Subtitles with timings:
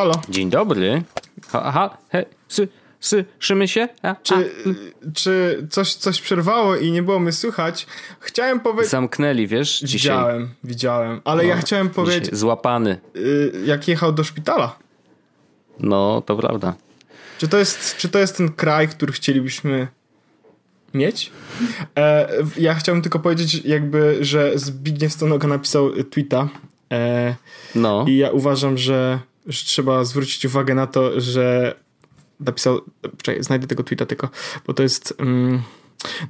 [0.00, 0.14] halo.
[0.28, 1.02] Dzień dobry.
[1.52, 2.68] Aha, he, sy,
[3.00, 3.88] słyszymy się?
[4.02, 4.40] A, Czy, a,
[5.14, 7.86] czy coś, coś przerwało i nie było mnie słychać?
[8.20, 8.90] Chciałem powiedzieć...
[8.90, 10.16] Zamknęli, wiesz, dzisiaj.
[10.16, 11.20] Widziałem, widziałem.
[11.24, 12.98] Ale ja chciałem powiedzieć, Złapany.
[13.16, 14.78] y, jak jechał do szpitala.
[15.80, 16.74] No, to prawda.
[17.38, 19.88] Czy to jest, czy to jest ten kraj, który chcielibyśmy
[20.94, 21.30] mieć?
[21.98, 26.48] E, ja chciałem tylko powiedzieć jakby, że Zbigniew Stonoga napisał tweeta
[26.92, 27.34] e,
[27.74, 28.04] No.
[28.08, 29.18] i ja uważam, że
[29.48, 31.74] trzeba zwrócić uwagę na to, że
[32.40, 32.80] napisał,
[33.22, 34.28] czekaj, znajdę tego tweeta tylko,
[34.66, 35.62] bo to jest mm,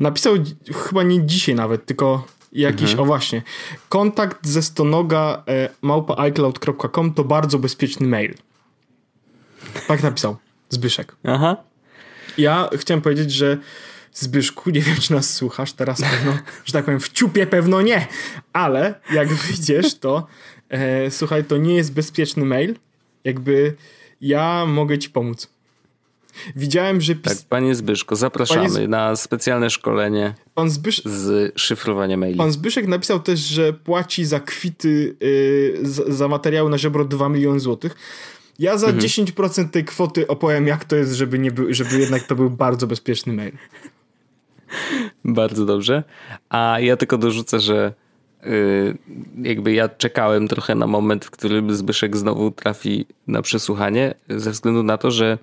[0.00, 0.34] napisał
[0.74, 3.42] chyba nie dzisiaj nawet, tylko jakiś, o właśnie
[3.88, 8.34] kontakt ze Stonoga e, małpa iCloud.com to bardzo bezpieczny mail.
[9.88, 10.36] Tak napisał
[10.68, 11.16] Zbyszek.
[11.24, 11.56] Aha.
[12.38, 13.58] Ja chciałem powiedzieć, że
[14.12, 18.06] Zbyszku, nie wiem czy nas słuchasz teraz pewno, że tak powiem w ciupie pewno nie,
[18.52, 20.26] ale jak wyjdziesz to
[20.68, 22.74] e, słuchaj, to nie jest bezpieczny mail,
[23.24, 23.74] jakby
[24.20, 25.48] ja mogę ci pomóc.
[26.56, 31.52] Widziałem, że Tak, pis- panie Zbyszko, zapraszamy Panie Z- na specjalne szkolenie pan, Zbysz- z
[31.60, 32.38] szyfrowania maili.
[32.38, 37.28] pan Zbyszek napisał też, że płaci za kwity, y, za, za materiały na żebro 2
[37.28, 37.96] miliony złotych.
[38.58, 42.36] Ja za 10% tej kwoty opowiem, jak to jest, żeby, nie był, żeby jednak to
[42.36, 43.52] był bardzo bezpieczny mail.
[45.24, 46.02] Bardzo dobrze.
[46.48, 47.92] A ja tylko dorzucę, że
[49.42, 54.82] jakby ja czekałem trochę na moment, w którym Zbyszek znowu trafi na przesłuchanie, ze względu
[54.82, 55.38] na to, że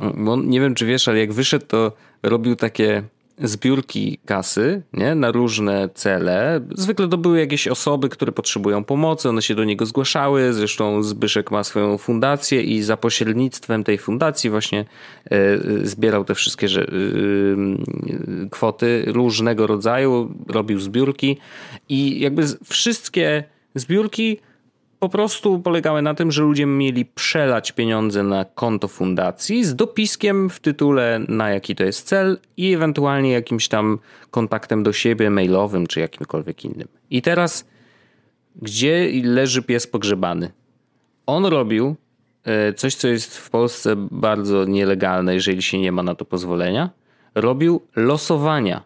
[0.00, 1.92] mm, on, nie wiem czy wiesz, ale jak wyszedł, to
[2.22, 3.02] robił takie
[3.38, 5.14] zbiórki kasy nie?
[5.14, 6.60] na różne cele.
[6.74, 10.52] Zwykle to były jakieś osoby, które potrzebują pomocy, one się do niego zgłaszały.
[10.52, 14.84] Zresztą Zbyszek ma swoją fundację i za pośrednictwem tej fundacji właśnie e,
[15.30, 16.80] e, zbierał te wszystkie e,
[18.50, 21.38] kwoty różnego rodzaju, robił zbiórki
[21.88, 23.44] i jakby wszystkie
[23.74, 24.38] zbiórki
[25.04, 30.50] po prostu polegały na tym, że ludzie mieli przelać pieniądze na konto fundacji z dopiskiem
[30.50, 33.98] w tytule na jaki to jest cel i ewentualnie jakimś tam
[34.30, 36.88] kontaktem do siebie mailowym czy jakimkolwiek innym.
[37.10, 37.66] I teraz
[38.62, 40.50] gdzie leży pies pogrzebany?
[41.26, 41.96] On robił
[42.44, 46.90] e, coś, co jest w Polsce bardzo nielegalne, jeżeli się nie ma na to pozwolenia.
[47.34, 48.82] Robił losowania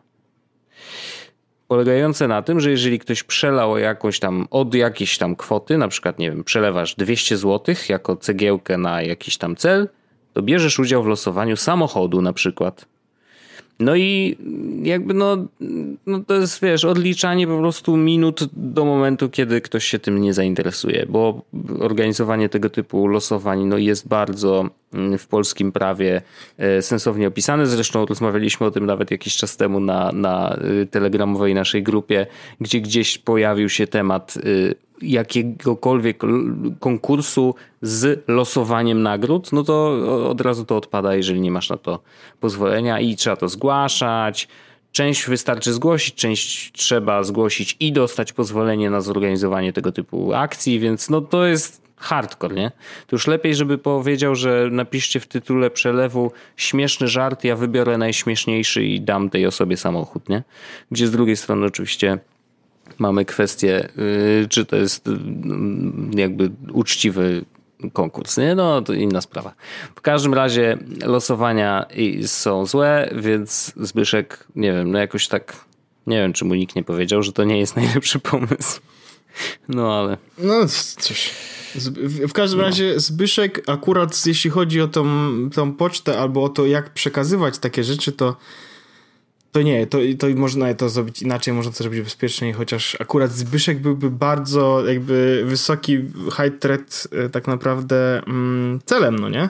[1.69, 6.19] polegające na tym, że jeżeli ktoś przelał jakąś tam od jakiejś tam kwoty, na przykład
[6.19, 9.89] nie wiem, przelewasz 200 zł jako cegiełkę na jakiś tam cel,
[10.33, 12.87] to bierzesz udział w losowaniu samochodu na przykład.
[13.81, 14.37] No i
[14.83, 15.37] jakby no,
[16.07, 20.35] no to jest wiesz, odliczanie po prostu minut do momentu, kiedy ktoś się tym nie
[20.35, 21.43] zainteresuje, bo
[21.81, 26.23] organizowanie tego typu losowań no jest bardzo mm, w polskim prawie
[26.59, 27.67] e, sensownie opisane.
[27.67, 32.27] Zresztą rozmawialiśmy o tym nawet jakiś czas temu na, na y, telegramowej naszej grupie,
[32.61, 36.23] gdzie gdzieś pojawił się temat y, jakiegokolwiek
[36.81, 39.99] konkursu z losowaniem nagród, no to
[40.31, 42.01] od razu to odpada, jeżeli nie masz na to
[42.41, 44.49] pozwolenia i trzeba to zgłaszać.
[44.93, 51.11] Część wystarczy zgłosić, część trzeba zgłosić i dostać pozwolenie na zorganizowanie tego typu akcji, więc
[51.11, 52.71] no to jest hardcore, nie?
[53.07, 58.85] To już lepiej, żeby powiedział, że napiszcie w tytule przelewu śmieszny żart, ja wybiorę najśmieszniejszy
[58.85, 60.43] i dam tej osobie samochód, nie?
[60.91, 62.19] Gdzie z drugiej strony oczywiście
[62.99, 65.17] mamy kwestię, yy, czy to jest yy,
[66.21, 67.45] jakby uczciwy
[67.93, 68.55] konkurs, nie?
[68.55, 69.55] No to inna sprawa.
[69.97, 71.87] W każdym razie losowania
[72.27, 75.65] są złe, więc Zbyszek, nie wiem, no jakoś tak,
[76.07, 78.81] nie wiem, czy mu nikt nie powiedział, że to nie jest najlepszy pomysł.
[79.69, 80.55] No ale No
[80.99, 81.31] cóż.
[81.75, 85.05] Z- W w każdym razie Zbyszek akurat jeśli chodzi o tą,
[85.55, 88.37] tą pocztę albo o to jak przekazywać takie rzeczy, to
[89.53, 93.79] to nie, to, to można to zrobić inaczej, można to zrobić bezpieczniej, chociaż akurat Zbyszek
[93.79, 95.97] byłby bardzo jakby wysoki
[96.37, 99.49] high threat e, tak naprawdę mm, celem, no nie?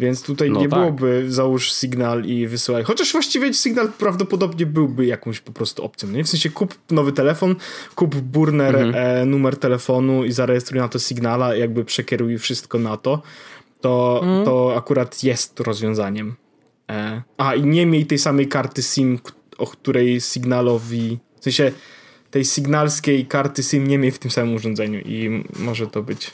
[0.00, 0.78] Więc tutaj No nie tak.
[0.78, 2.84] byłoby załóż sygnał i wysyłaj.
[2.84, 6.08] Chociaż właściwie sygnał prawdopodobnie byłby jakąś po prostu opcją.
[6.08, 6.24] Nie?
[6.24, 7.56] W sensie kup nowy telefon,
[7.94, 13.22] kup burner e, numer telefonu i zarejestruj na to sygnala, jakby przekieruj wszystko na to.
[13.80, 16.36] To, to akurat jest rozwiązaniem.
[16.90, 19.18] E, a i nie miej tej samej karty SIM,
[19.58, 21.72] o której sygnalowi, w sensie
[22.30, 26.30] tej sygnalskiej karty SIM nie miej w tym samym urządzeniu i może to być.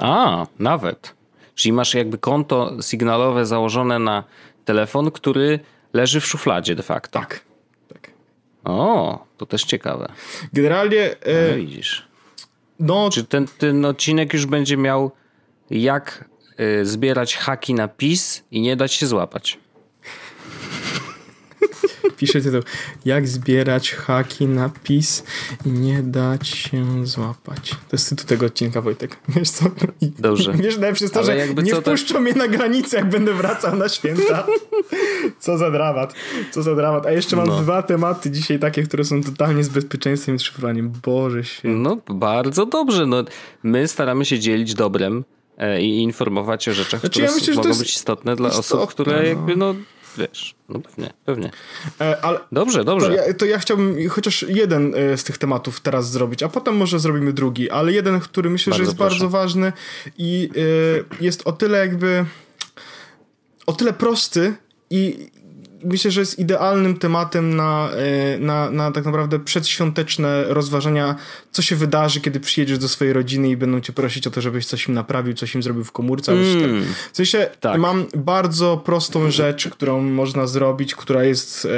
[0.00, 1.14] A, nawet.
[1.54, 4.24] Czyli masz jakby konto sygnalowe założone na
[4.64, 5.60] telefon, który
[5.92, 7.18] leży w szufladzie de facto.
[7.18, 7.40] Tak.
[7.92, 8.10] tak.
[8.64, 10.12] O, to też ciekawe.
[10.52, 12.08] Generalnie, No e, widzisz.
[12.80, 15.10] no Czy ten, ten odcinek już będzie miał
[15.70, 16.24] jak
[16.82, 19.58] zbierać haki na PiS i nie dać się złapać?
[22.16, 22.60] Pisze tytuł.
[23.04, 25.24] Jak zbierać haki na PiS
[25.66, 27.70] i nie dać się złapać.
[27.70, 29.16] To jest tytuł tego odcinka, Wojtek.
[29.28, 29.64] Wiesz co?
[30.00, 30.52] I, Dobrze.
[30.62, 32.22] Wiesz, najlepsze jest to, że nie wpuszczą tak...
[32.22, 34.46] mnie na granicę, jak będę wracał na święta.
[35.40, 36.14] co za dramat.
[36.50, 37.06] Co za dramat.
[37.06, 37.60] A jeszcze mam no.
[37.60, 40.92] dwa tematy dzisiaj takie, które są totalnie z bezpieczeństwem i szyfrowaniem.
[41.02, 41.68] Boże się.
[41.68, 43.06] No, bardzo dobrze.
[43.06, 43.24] No,
[43.62, 45.24] my staramy się dzielić dobrem
[45.80, 49.16] i informować o rzeczach, znaczy, które ja myślę, mogą być istotne dla istotne, osób, które
[49.16, 49.22] no.
[49.22, 49.74] jakby no
[50.18, 51.50] wiesz, no pewnie, pewnie.
[52.00, 53.06] E, ale dobrze, dobrze.
[53.06, 56.76] To ja, to ja, chciałbym chociaż jeden e, z tych tematów teraz zrobić, a potem
[56.76, 59.10] może zrobimy drugi, ale jeden, który myślę, bardzo że jest proszę.
[59.10, 59.72] bardzo ważny
[60.18, 60.50] i
[61.20, 62.24] e, jest o tyle jakby
[63.66, 64.54] o tyle prosty
[64.90, 65.30] i
[65.84, 71.16] myślę, że jest idealnym tematem na, e, na, na tak naprawdę przedświąteczne rozważania,
[71.52, 74.66] co się wydarzy, kiedy przyjedziesz do swojej rodziny i będą cię prosić o to, żebyś
[74.66, 76.32] coś im naprawił, coś im zrobił w komórce.
[76.32, 76.84] Mm.
[77.12, 77.80] W sensie tak.
[77.80, 81.68] mam bardzo prostą rzecz, którą można zrobić, która jest e,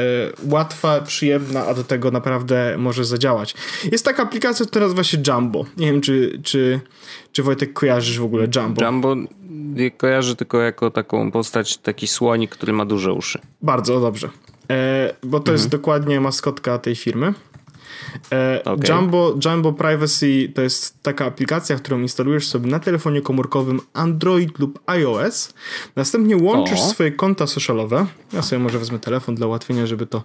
[0.50, 3.54] łatwa, przyjemna, a do tego naprawdę może zadziałać.
[3.92, 5.64] Jest taka aplikacja, która nazywa się Jumbo.
[5.76, 6.80] Nie wiem, czy, czy,
[7.34, 8.84] czy Wojtek kojarzysz w ogóle Jumbo?
[8.84, 9.16] Jumbo
[9.96, 13.38] kojarzy tylko jako taką postać, taki słonik, który ma duże uszy.
[13.62, 14.28] Bardzo dobrze.
[14.70, 15.54] E, bo to mhm.
[15.54, 17.34] jest dokładnie maskotka tej firmy.
[18.32, 18.96] E, okay.
[18.96, 24.80] Jumbo, Jumbo Privacy to jest taka aplikacja, którą instalujesz sobie na telefonie komórkowym Android lub
[24.86, 25.54] iOS.
[25.96, 26.88] Następnie łączysz o.
[26.88, 28.06] swoje konta socialowe.
[28.32, 30.24] Ja sobie może wezmę telefon dla ułatwienia, żeby to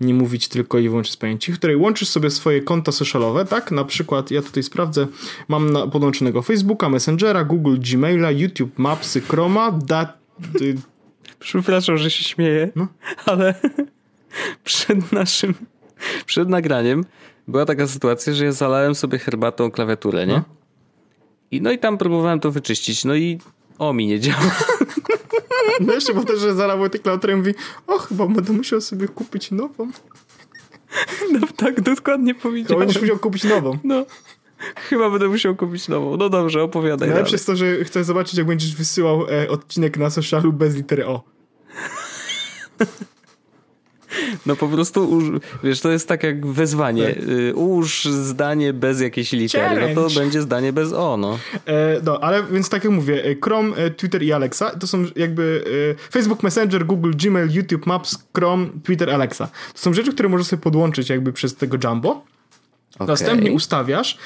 [0.00, 3.70] nie mówić tylko i wyłącznie z pamięci, w której łączysz sobie swoje konta socialowe, tak?
[3.70, 5.06] Na przykład ja tutaj sprawdzę,
[5.48, 10.18] mam na, podłączonego Facebooka, Messengera, Google, Gmaila, YouTube, Mapsy, Chroma, dat...
[11.38, 12.86] Przepraszam, że się śmieję, no.
[13.26, 13.54] ale
[14.64, 15.54] przed naszym
[16.26, 17.04] przed nagraniem
[17.48, 20.34] była taka sytuacja, że ja zalałem sobie herbatą klawiaturę, nie?
[20.34, 20.44] No.
[21.50, 23.38] I, no i tam próbowałem to wyczyścić, no i
[23.78, 24.40] o mi nie działa.
[25.80, 27.54] No jeszcze po to, że zalał tę klawiaturę i mówi,
[27.86, 29.90] o chyba będę musiał sobie kupić nową.
[31.32, 32.68] No tak, dokładnie powiedziałem.
[32.68, 33.78] To będziesz musiał kupić nową.
[33.84, 34.06] No.
[34.76, 36.16] Chyba będę musiał kupić nową.
[36.16, 37.08] No dobrze, opowiadaj.
[37.08, 41.06] Najlepsze jest to, że chcę zobaczyć, jak będziesz wysyłał e, odcinek na socialu bez litery
[41.06, 41.22] O.
[44.46, 45.20] No po prostu,
[45.64, 47.06] wiesz, to jest tak jak wezwanie.
[47.06, 47.28] Tak.
[47.28, 49.64] Y, ułóż zdanie bez jakiejś litery.
[49.64, 49.94] Challenge.
[49.94, 51.38] No to będzie zdanie bez o, no.
[51.66, 55.04] E, no, ale więc tak jak mówię, e, Chrome, e, Twitter i Alexa to są
[55.16, 55.64] jakby
[56.08, 59.46] e, Facebook Messenger, Google, Gmail, YouTube Maps, Chrome, Twitter, Alexa.
[59.46, 62.24] To są rzeczy, które możesz sobie podłączyć jakby przez tego Jumbo.
[62.94, 63.06] Okay.
[63.06, 64.18] Następnie ustawiasz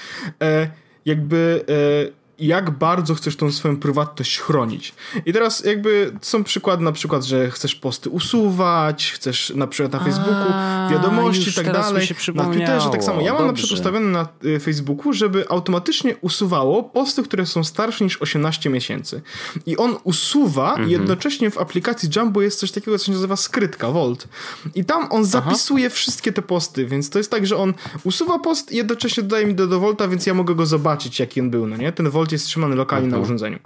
[0.43, 0.69] e,
[1.06, 1.64] jakby
[2.08, 4.94] e, jak bardzo chcesz tą swoją prywatność chronić.
[5.26, 9.99] I teraz jakby są przykłady na przykład, że chcesz posty usuwać, chcesz na przykład na
[9.99, 12.08] Facebooku A, wiadomości i tak dalej.
[12.34, 13.20] Na Twitterze tak samo.
[13.20, 13.46] Ja mam Dobrze.
[13.46, 18.70] na przykład ustawione na y, Facebooku, żeby automatycznie usuwało posty, które są starsze niż 18
[18.70, 19.23] miesięcy.
[19.67, 20.90] I on usuwa mhm.
[20.90, 24.29] jednocześnie w aplikacji Jumbo jest coś takiego, co się nazywa skrytka, Volt.
[24.74, 25.94] I tam on zapisuje Aha.
[25.94, 27.74] wszystkie te posty, więc to jest tak, że on
[28.05, 31.41] usuwa post i jednocześnie dodaje mi do, do Volta, więc ja mogę go zobaczyć, jaki
[31.41, 31.93] on był, no nie?
[31.93, 33.22] Ten Volt jest trzymany lokalnie na mhm.
[33.22, 33.58] urządzeniu.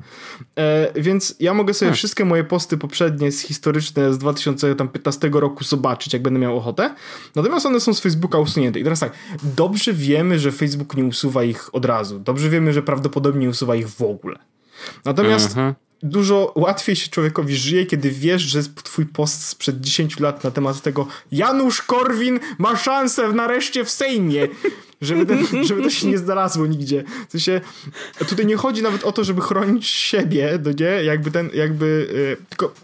[0.57, 1.97] E, więc ja mogę sobie hmm.
[1.97, 6.95] wszystkie moje posty poprzednie, historyczne z 2015 roku zobaczyć, jak będę miał ochotę.
[7.35, 8.81] Natomiast one są z Facebooka usunięte.
[8.81, 12.19] I teraz tak, dobrze wiemy, że Facebook nie usuwa ich od razu.
[12.19, 14.39] Dobrze wiemy, że prawdopodobnie nie usuwa ich w ogóle.
[15.05, 15.75] Natomiast mhm.
[16.03, 20.81] dużo łatwiej się człowiekowi żyje, kiedy wiesz, że twój post sprzed 10 lat na temat
[20.81, 24.49] tego Janusz Korwin ma szansę nareszcie w Sejmie
[25.01, 27.05] żeby, ten, żeby to się nie znalazło nigdzie.
[27.29, 27.61] W sensie,
[28.29, 31.05] tutaj nie chodzi nawet o to, żeby chronić siebie, no nie?
[31.05, 32.75] Jakby ten, jakby, yy, tylko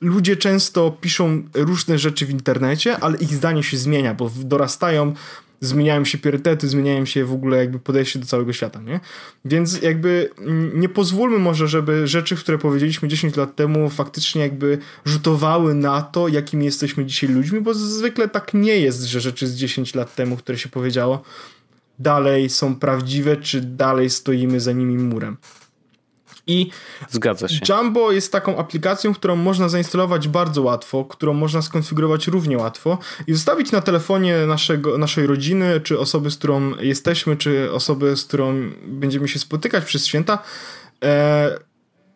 [0.00, 5.14] ludzie często piszą różne rzeczy w internecie, ale ich zdanie się zmienia, bo dorastają,
[5.60, 9.00] zmieniają się priorytety, zmieniają się w ogóle jakby podejście do całego świata, nie?
[9.44, 10.30] Więc jakby
[10.74, 16.28] nie pozwólmy może, żeby rzeczy, które powiedzieliśmy 10 lat temu faktycznie jakby rzutowały na to,
[16.28, 20.36] jakimi jesteśmy dzisiaj ludźmi, bo zwykle tak nie jest, że rzeczy z 10 lat temu,
[20.36, 21.22] które się powiedziało,
[21.98, 25.36] dalej są prawdziwe, czy dalej stoimy za nimi murem.
[26.46, 26.70] I
[27.08, 27.60] Zgadza się.
[27.68, 33.34] Jumbo jest taką aplikacją, którą można zainstalować bardzo łatwo, którą można skonfigurować równie łatwo i
[33.34, 38.70] zostawić na telefonie naszego, naszej rodziny, czy osoby, z którą jesteśmy, czy osoby, z którą
[38.86, 40.38] będziemy się spotykać przez święta,
[41.04, 41.58] e,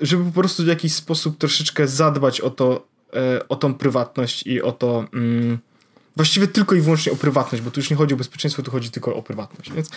[0.00, 4.62] żeby po prostu w jakiś sposób troszeczkę zadbać o to, e, o tą prywatność i
[4.62, 5.04] o to.
[5.14, 5.58] Mm,
[6.16, 8.90] Właściwie tylko i wyłącznie o prywatność, bo tu już nie chodzi o bezpieczeństwo, tu chodzi
[8.90, 9.72] tylko o prywatność.
[9.72, 9.90] Więc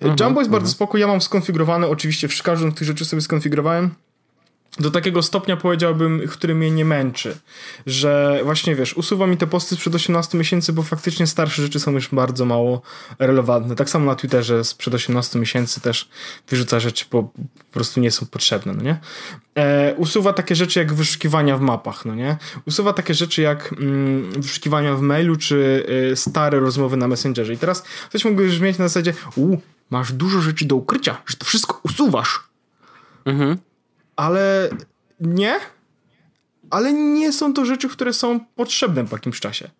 [0.00, 0.74] mhm, Jumbo jest bardzo mhm.
[0.74, 3.90] spoko, ja mam skonfigurowane, oczywiście w każdą z tych rzeczy sobie skonfigurowałem.
[4.80, 7.36] Do takiego stopnia powiedziałbym, który mnie nie męczy,
[7.86, 11.92] że właśnie wiesz, usuwa mi te posty sprzed 18 miesięcy, bo faktycznie starsze rzeczy są
[11.92, 12.82] już bardzo mało
[13.18, 13.76] relevantne.
[13.76, 16.08] Tak samo na Twitterze sprzed 18 miesięcy też
[16.48, 19.00] wyrzuca rzeczy, bo po prostu nie są potrzebne, no nie?
[19.54, 22.36] E, usuwa takie rzeczy jak wyszukiwania w mapach, no nie?
[22.66, 27.52] Usuwa takie rzeczy jak mm, wyszukiwania w mailu, czy y, stare rozmowy na Messengerze.
[27.52, 29.56] I teraz ktoś mógłby brzmieć na zasadzie, u,
[29.90, 32.40] masz dużo rzeczy do ukrycia, że to wszystko usuwasz.
[33.24, 33.67] Mhm
[34.18, 34.70] ale
[35.20, 35.60] nie.
[36.70, 39.70] Ale nie są to rzeczy, które są potrzebne po jakimś czasie.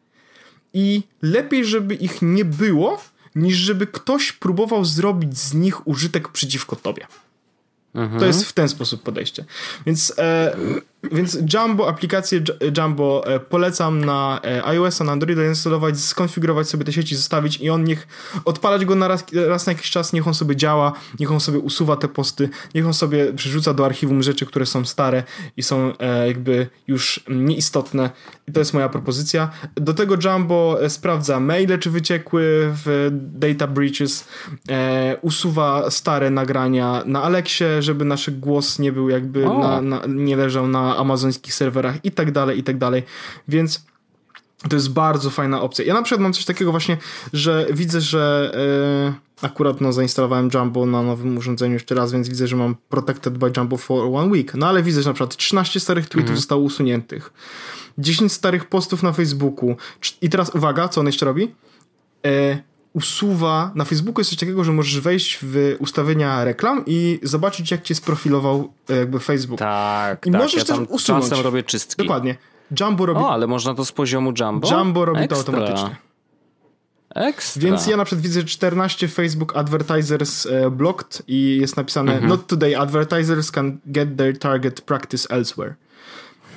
[0.74, 3.02] I lepiej, żeby ich nie było,
[3.34, 7.06] niż żeby ktoś próbował zrobić z nich użytek przeciwko tobie.
[7.94, 8.20] Mhm.
[8.20, 9.44] To jest w ten sposób podejście.
[9.86, 10.56] Więc, e,
[11.02, 12.40] więc Jumbo, aplikację
[12.76, 17.70] Jumbo e, polecam na e, iOS-a, na Androida instalować, skonfigurować sobie te sieci, zostawić i
[17.70, 18.06] on niech
[18.44, 21.58] odpalać go na raz, raz na jakiś czas, niech on sobie działa, niech on sobie
[21.58, 25.22] usuwa te posty, niech on sobie przerzuca do archiwum rzeczy, które są stare
[25.56, 28.10] i są e, jakby już nieistotne.
[28.48, 29.50] I to jest moja propozycja.
[29.74, 34.28] Do tego Jumbo sprawdza maile, czy wyciekły w data breaches,
[35.22, 40.68] usuwa stare nagrania na Alexie, żeby nasz głos nie był jakby, na, na, nie leżał
[40.68, 43.02] na amazońskich serwerach i tak dalej, i tak dalej.
[43.48, 43.84] Więc
[44.68, 45.84] to jest bardzo fajna opcja.
[45.84, 46.96] Ja na przykład mam coś takiego właśnie,
[47.32, 48.52] że widzę, że
[49.42, 53.38] yy, akurat no, zainstalowałem Jumbo na nowym urządzeniu jeszcze raz, więc widzę, że mam Protected
[53.38, 54.54] by Jumbo for one week.
[54.54, 56.36] No ale widzę, że na przykład 13 starych tweetów mhm.
[56.36, 57.32] zostało usuniętych.
[57.98, 59.76] 10 starych postów na Facebooku.
[60.20, 61.54] I teraz uwaga, co on jeszcze robi?
[62.24, 62.58] Yy,
[62.98, 67.82] usuwa, na Facebooku jest coś takiego, że możesz wejść w ustawienia reklam i zobaczyć, jak
[67.82, 69.58] cię sprofilował e, jakby Facebook.
[69.58, 70.40] Tak, I tak.
[70.40, 71.24] możesz ja też usunąć.
[71.24, 72.02] czasem robię czystki.
[72.02, 72.36] Dokładnie.
[72.80, 73.20] Jumbo robi...
[73.20, 74.70] O, ale można to z poziomu Jumbo?
[74.70, 75.44] Jumbo robi Ekstra.
[75.44, 75.96] to automatycznie.
[77.14, 77.62] Ekstra.
[77.62, 82.28] Więc ja na przykład widzę 14 Facebook advertisers e, blocked i jest napisane mhm.
[82.28, 85.74] not today advertisers can get their target practice elsewhere.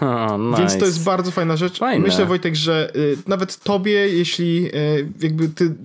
[0.12, 0.60] Oh, nice.
[0.60, 1.80] Więc to jest bardzo fajna rzecz.
[1.80, 2.08] Fajne.
[2.08, 5.76] Myślę, Wojtek, że y, nawet tobie, jeśli y, jakby ty,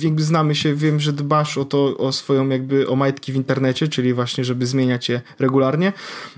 [0.00, 3.88] jakby znamy się, wiem, że dbasz o to, o swoją jakby, o majtki w internecie,
[3.88, 5.92] czyli właśnie, żeby zmieniać je regularnie,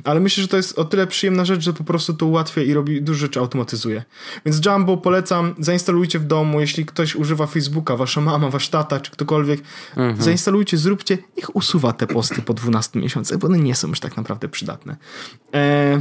[0.05, 2.75] ale myślę, że to jest o tyle przyjemna rzecz, że po prostu to ułatwia i
[2.75, 4.03] robi dużo rzeczy automatyzuje.
[4.47, 9.11] Więc Jumbo polecam, zainstalujcie w domu, jeśli ktoś używa Facebooka, wasza mama, wasz tata, czy
[9.11, 9.61] ktokolwiek,
[9.97, 10.23] mhm.
[10.23, 14.17] zainstalujcie, zróbcie, niech usuwa te posty po 12 miesiącach, bo one nie są już tak
[14.17, 14.97] naprawdę przydatne.
[15.53, 16.01] Eee,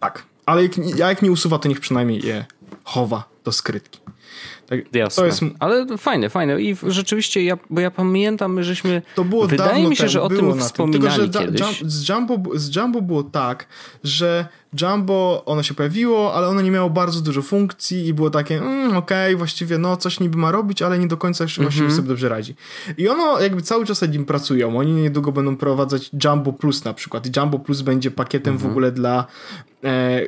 [0.00, 0.26] tak.
[0.46, 2.44] Ale jak, jak nie usuwa, to niech przynajmniej je
[2.84, 4.00] chowa do skrytki.
[4.68, 5.20] Tak, Jasne.
[5.20, 5.42] To jest...
[5.58, 6.62] Ale fajne, fajne.
[6.62, 9.02] I rzeczywiście, ja, bo ja pamiętam, żeśmy...
[9.14, 11.82] To było Wydaje mi się, że o tym wspominali Tylko, że kiedyś.
[11.86, 13.66] Z Jumbo, z Jumbo było tak,
[14.04, 14.46] że
[14.80, 18.96] Jumbo, ono się pojawiło, ale ono nie miało bardzo dużo funkcji i było takie, mm,
[18.96, 21.74] okej, okay, właściwie no, coś niby ma robić, ale nie do końca jeszcze mm -hmm.
[21.74, 22.54] właściwie sobie dobrze radzi.
[22.98, 24.78] I ono jakby cały czas nad nim pracują.
[24.78, 27.26] Oni niedługo będą prowadzać Jumbo Plus na przykład.
[27.26, 28.62] I Jumbo Plus będzie pakietem mm -hmm.
[28.62, 28.72] w mhm.
[28.72, 29.26] ogóle dla
[29.84, 30.20] e,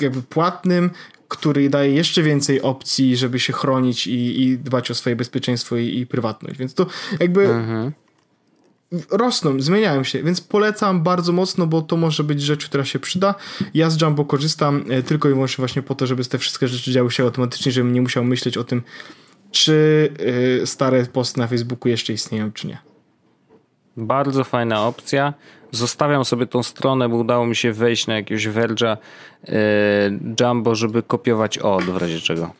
[0.00, 0.90] jakby płatnym,
[1.28, 5.98] który daje jeszcze więcej opcji, żeby się chronić i, i dbać o swoje bezpieczeństwo i,
[5.98, 6.58] i prywatność.
[6.58, 6.86] Więc to
[7.20, 7.92] jakby mhm.
[9.10, 13.34] rosną, zmieniają się, więc polecam bardzo mocno, bo to może być rzecz, która się przyda.
[13.74, 16.92] Ja z Jumbo korzystam e, tylko i wyłącznie właśnie po to, żeby te wszystkie rzeczy
[16.92, 18.82] działy się automatycznie, żebym nie musiał myśleć o tym,
[19.50, 20.08] czy
[20.62, 22.85] e, stare posty na Facebooku jeszcze istnieją, czy nie.
[23.96, 25.34] Bardzo fajna opcja.
[25.70, 28.96] Zostawiam sobie tą stronę, bo udało mi się wejść na jakiegoś Verge'a
[29.48, 29.54] yy,
[30.40, 32.50] Jumbo, żeby kopiować od w razie czego.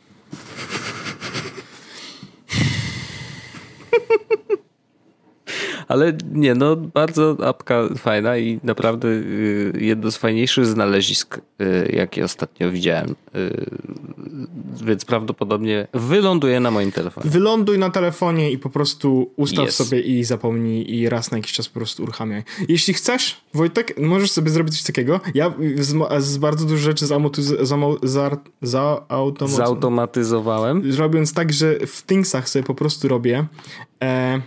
[5.87, 12.23] Ale nie, no bardzo apka fajna i naprawdę y, jedno z fajniejszych znalezisk, y, jakie
[12.23, 13.15] ostatnio widziałem.
[13.35, 13.65] Y,
[14.85, 17.29] więc prawdopodobnie wyląduje na moim telefonie.
[17.29, 19.75] Wyląduj na telefonie i po prostu ustaw yes.
[19.75, 22.43] sobie i zapomnij i raz na jakiś czas po prostu uruchamiaj.
[22.69, 25.19] Jeśli chcesz, Wojtek, możesz sobie zrobić coś takiego.
[25.33, 27.05] Ja z, z bardzo dużo rzeczy
[29.41, 30.91] zautomatyzowałem.
[30.97, 33.45] Robiąc tak, że w Thingsach sobie po prostu robię
[34.03, 34.41] e,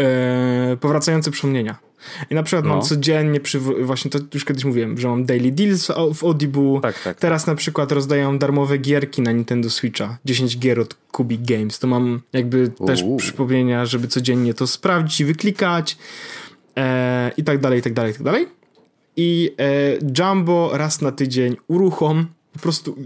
[0.00, 1.88] e, powracające przypomnienia.
[2.30, 2.74] I na przykład no.
[2.74, 6.80] mam codziennie, przy, właśnie to już kiedyś mówiłem, że mam daily deals w Audible.
[6.82, 7.48] Tak, tak, Teraz tak.
[7.48, 10.18] na przykład rozdają darmowe gierki na Nintendo Switcha.
[10.24, 11.78] 10 gier od Kubi Games.
[11.78, 15.96] To mam jakby też przypomnienia, żeby codziennie to sprawdzić i wyklikać.
[16.76, 18.46] E, I tak dalej, i tak dalej, i tak dalej.
[19.16, 22.26] I e, Jumbo raz na tydzień uruchom
[22.58, 22.96] po prostu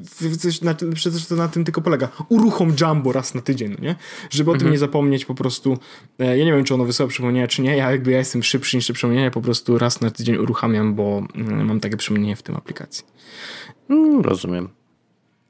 [0.63, 2.09] na, przecież to na tym tylko polega.
[2.29, 3.97] Uruchom Jumbo raz na tydzień, no nie?
[4.31, 4.73] Żeby o tym mhm.
[4.73, 5.79] nie zapomnieć po prostu.
[6.19, 7.77] E, ja nie wiem, czy ono wysyła przypomnienia, czy nie.
[7.77, 11.23] Ja jakby ja jestem szybszy niż te przypomnienia, po prostu raz na tydzień uruchamiam, bo
[11.35, 13.05] mm, mam takie przypomnienie w tym aplikacji.
[13.91, 14.69] Mm, rozumiem.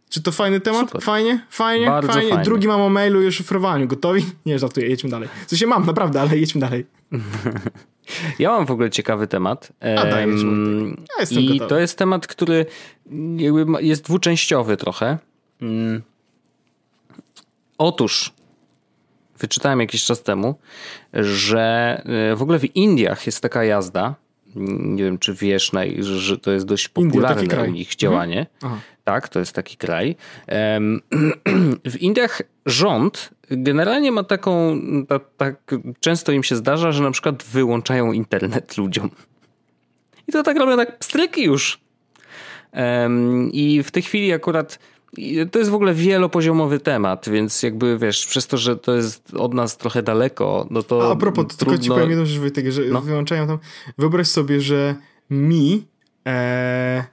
[0.09, 0.87] Czy to fajny temat?
[0.87, 1.03] Super.
[1.03, 1.47] Fajnie?
[1.51, 1.87] Fajnie?
[1.87, 2.29] Bardzo fajnie.
[2.29, 2.45] Fajnie.
[2.45, 3.87] Drugi mam o mailu i szyfrowaniu.
[3.87, 4.25] Gotowi?
[4.47, 5.29] Nie, żartuję, jedźmy dalej.
[5.47, 6.87] Co się mam, naprawdę, ale jedźmy dalej.
[8.39, 9.73] Ja mam w ogóle ciekawy temat.
[9.81, 10.43] A, dajesz,
[11.31, 11.69] ja I gotowy.
[11.69, 12.67] to jest temat, który
[13.81, 15.19] jest dwuczęściowy trochę.
[15.63, 16.03] Mm.
[17.79, 18.33] Otóż
[19.39, 20.55] wyczytałem jakiś czas temu,
[21.13, 22.03] że
[22.33, 24.15] e, w ogóle w Indiach jest taka jazda.
[24.55, 28.47] Nie wiem, czy wiesz, że to jest dość popularne India, u nich działanie.
[28.63, 28.81] Mhm.
[29.05, 30.17] Tak, to jest taki kraj.
[31.93, 34.81] W Indiach rząd generalnie ma taką,
[35.37, 39.11] tak często im się zdarza, że na przykład wyłączają internet ludziom.
[40.29, 41.81] I to tak robią tak pstryki już.
[43.53, 44.79] I w tej chwili akurat
[45.51, 49.55] to jest w ogóle wielopoziomowy temat, więc jakby wiesz, przez to, że to jest od
[49.55, 51.09] nas trochę daleko, no to.
[51.09, 51.73] A, a propos, trudno...
[51.73, 53.01] tylko ci powiem jedną rzecz, Wojtek, że no.
[53.01, 53.59] wyłączają tam.
[53.99, 54.95] Wyobraź sobie, że
[55.31, 55.85] mi.
[56.27, 57.05] E,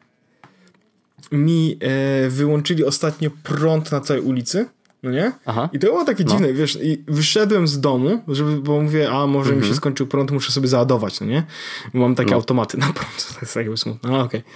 [1.31, 4.65] mi e, wyłączyli ostatnio prąd na całej ulicy.
[5.03, 5.31] No nie?
[5.45, 5.69] Aha.
[5.73, 6.31] I to było takie no.
[6.31, 9.75] dziwne, wiesz, i wyszedłem z domu, żeby, bo mówię, a może mi się mhm.
[9.75, 11.43] skończył prąd, muszę sobie załadować, no nie?
[11.93, 12.35] Bo mam takie no.
[12.35, 14.39] automaty na prąd, to jest jakby smutne, no okej.
[14.39, 14.51] Okay.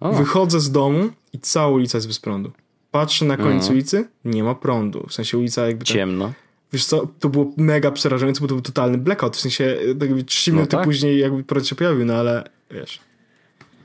[0.00, 2.50] Wychodzę z domu i cała ulica jest bez prądu.
[2.90, 3.72] Patrzę na koniec mhm.
[3.72, 5.06] ulicy, nie ma prądu.
[5.08, 5.84] W sensie ulica jakby...
[5.84, 6.32] Tak, Ciemno.
[6.72, 9.36] Wiesz co, to było mega przerażające, bo to był totalny blackout.
[9.36, 10.86] W sensie tak jakby 3 minuty no tak.
[10.86, 13.00] później jakby prąd się pojawił, no ale wiesz...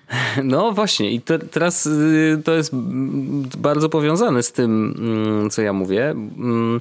[0.44, 2.76] No właśnie, i te, teraz y, to jest
[3.58, 6.10] bardzo powiązane z tym, mm, co ja mówię.
[6.12, 6.80] Mm,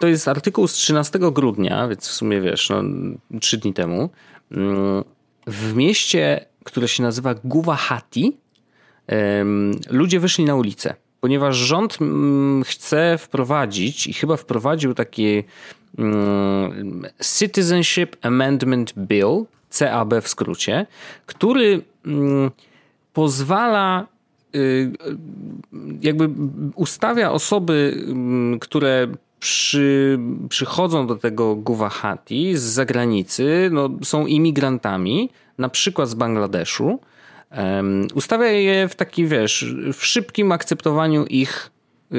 [0.00, 2.82] to jest artykuł z 13 grudnia, więc w sumie wiesz, no,
[3.40, 4.10] trzy dni temu.
[4.50, 5.04] Mm,
[5.46, 8.36] w mieście, które się nazywa Guwahati,
[9.90, 11.98] ludzie wyszli na ulicę, ponieważ rząd
[12.64, 15.44] chce wprowadzić i chyba wprowadził taki
[17.38, 19.44] Citizenship Amendment Bill,
[19.78, 20.86] CAB w skrócie,
[21.26, 22.50] który mm,
[23.12, 24.06] pozwala
[24.54, 24.92] y,
[26.00, 26.30] jakby
[26.74, 35.68] ustawia osoby, mm, które przy, przychodzą do tego Guwahati z zagranicy, no, są imigrantami, na
[35.68, 37.00] przykład z Bangladeszu,
[37.56, 41.70] um, ustawia je w taki, wiesz, w szybkim akceptowaniu ich
[42.12, 42.16] y,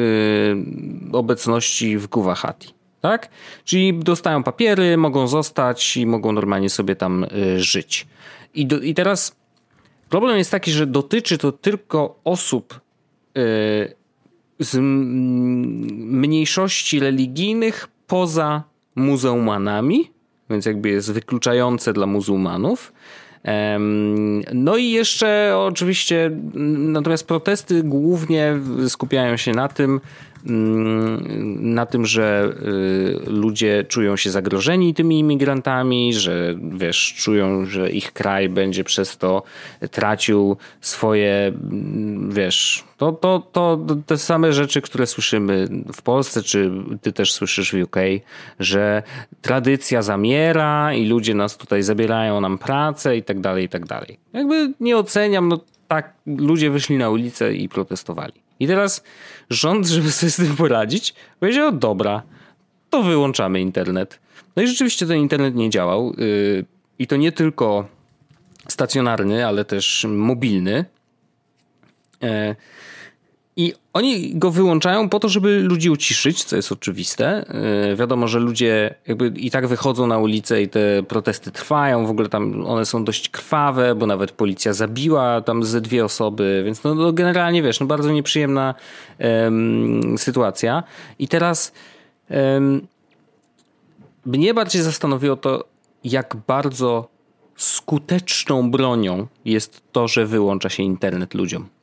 [1.12, 3.30] obecności w Guwahati tak?
[3.64, 8.08] Czyli dostają papiery, mogą zostać i mogą normalnie sobie tam y, żyć.
[8.54, 9.36] I, do, I teraz
[10.10, 12.74] problem jest taki, że dotyczy to tylko osób
[13.38, 13.96] y,
[14.60, 14.78] z
[16.18, 18.64] mniejszości religijnych poza
[18.96, 20.12] muzułmanami,
[20.50, 22.94] więc jakby jest wykluczające dla muzułmanów.
[24.54, 30.02] No i jeszcze oczywiście, natomiast protesty głównie skupiają się na tym,
[31.60, 32.54] na tym, że
[33.28, 39.18] y, ludzie czują się zagrożeni tymi imigrantami, że wiesz, czują, że ich kraj będzie przez
[39.18, 39.44] to
[39.92, 46.72] tracił swoje, mm, wiesz, to, to, to te same rzeczy, które słyszymy w Polsce, czy
[47.02, 47.96] ty też słyszysz w UK,
[48.60, 49.04] że
[49.42, 54.20] tradycja zamiera i ludzie nas tutaj zabierają nam pracę i tak dalej, i tak dalej.
[54.34, 58.47] Jakby nie oceniam, no tak, ludzie wyszli na ulicę i protestowali.
[58.60, 59.04] I teraz
[59.50, 62.24] rząd, żeby sobie z tym poradzić, powiedział: Dobra,
[62.90, 64.20] to wyłączamy internet.
[64.56, 66.14] No i rzeczywiście ten internet nie działał.
[66.18, 66.66] Yy,
[67.00, 67.88] I to nie tylko
[68.68, 70.86] stacjonarny, ale też mobilny.
[73.58, 77.46] Yy, i oni go wyłączają po to, żeby ludzi uciszyć, co jest oczywiste.
[77.90, 82.06] Yy, wiadomo, że ludzie jakby i tak wychodzą na ulicę i te protesty trwają.
[82.06, 86.62] W ogóle tam one są dość krwawe, bo nawet policja zabiła tam ze dwie osoby,
[86.66, 88.76] więc no, no generalnie wiesz, no bardzo nieprzyjemna
[89.20, 90.84] um, sytuacja.
[91.20, 91.74] I teraz
[92.30, 92.88] um,
[94.26, 95.66] mnie bardziej zastanowiło to,
[96.04, 97.08] jak bardzo
[97.56, 101.77] skuteczną bronią jest to, że wyłącza się internet ludziom.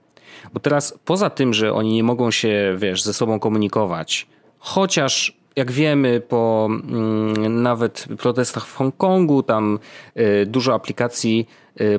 [0.55, 4.27] Bo teraz poza tym, że oni nie mogą się, wiesz, ze sobą komunikować,
[4.59, 9.79] chociaż jak wiemy po mm, nawet protestach w Hongkongu, tam
[10.17, 11.49] y, dużo aplikacji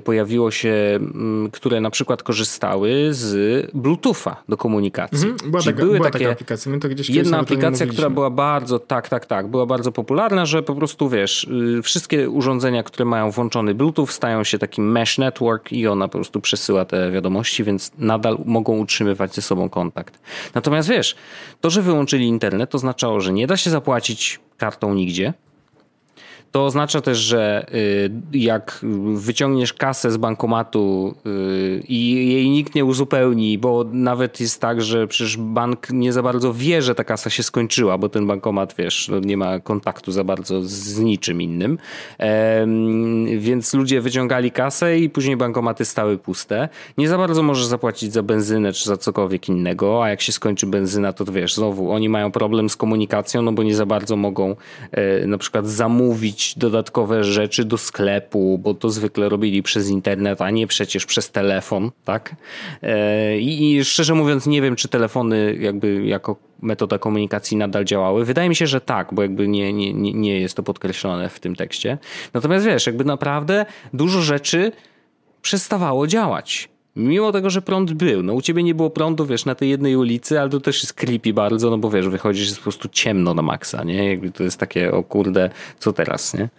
[0.03, 5.29] pojawiło się, mm, które na przykład korzystały z Bluetootha do komunikacji.
[5.29, 6.71] Mhm, była, taka, były była takie, taka aplikacja.
[7.09, 11.43] Jedna aplikacja, która była bardzo, tak, tak, tak, była bardzo popularna, że po prostu wiesz,
[11.77, 16.17] y, wszystkie urządzenia, które mają włączony Bluetooth stają się takim mesh network i ona po
[16.17, 20.19] prostu przesyła te wiadomości, więc nadal mogą utrzymywać ze sobą kontakt.
[20.55, 21.15] Natomiast wiesz,
[21.61, 25.33] to, że wyłączyli internet, to oznaczało, że nie da się zapłacić kartą nigdzie,
[26.51, 28.79] to oznacza też, że y, jak
[29.13, 35.07] wyciągniesz kasę z bankomatu y, i jej nikt nie uzupełni, bo nawet jest tak, że
[35.07, 39.07] przecież bank nie za bardzo wie, że ta kasa się skończyła, bo ten bankomat, wiesz,
[39.07, 41.77] no nie ma kontaktu za bardzo z niczym innym.
[43.37, 46.69] Więc ludzie wyciągali kasę i później bankomaty stały puste.
[46.97, 50.67] Nie za bardzo możesz zapłacić za benzynę czy za cokolwiek innego, a jak się skończy
[50.67, 54.55] benzyna, to wiesz, znowu oni mają problem z komunikacją, no bo nie za bardzo mogą
[54.91, 60.51] e, na przykład zamówić dodatkowe rzeczy do sklepu, bo to zwykle robili przez internet, a
[60.51, 62.35] nie przecież przez telefon, tak?
[62.83, 68.25] E, I szczerze mówiąc, nie wiem, czy telefony jakby jako metoda komunikacji nadal działały.
[68.25, 71.55] Wydaje mi się, że tak, bo jakby nie, nie, nie jest to podkreślone w tym
[71.55, 71.97] tekście.
[72.33, 74.71] Natomiast wiesz, jakby naprawdę dużo rzeczy
[75.41, 76.74] przestawało działać.
[76.95, 78.23] Mimo tego, że prąd był.
[78.23, 80.93] No u ciebie nie było prądu, wiesz, na tej jednej ulicy, ale to też jest
[80.93, 84.09] creepy bardzo, no bo wiesz, wychodzisz, jest po prostu ciemno na maksa, nie?
[84.09, 86.49] Jakby to jest takie, o kurde, co teraz, nie?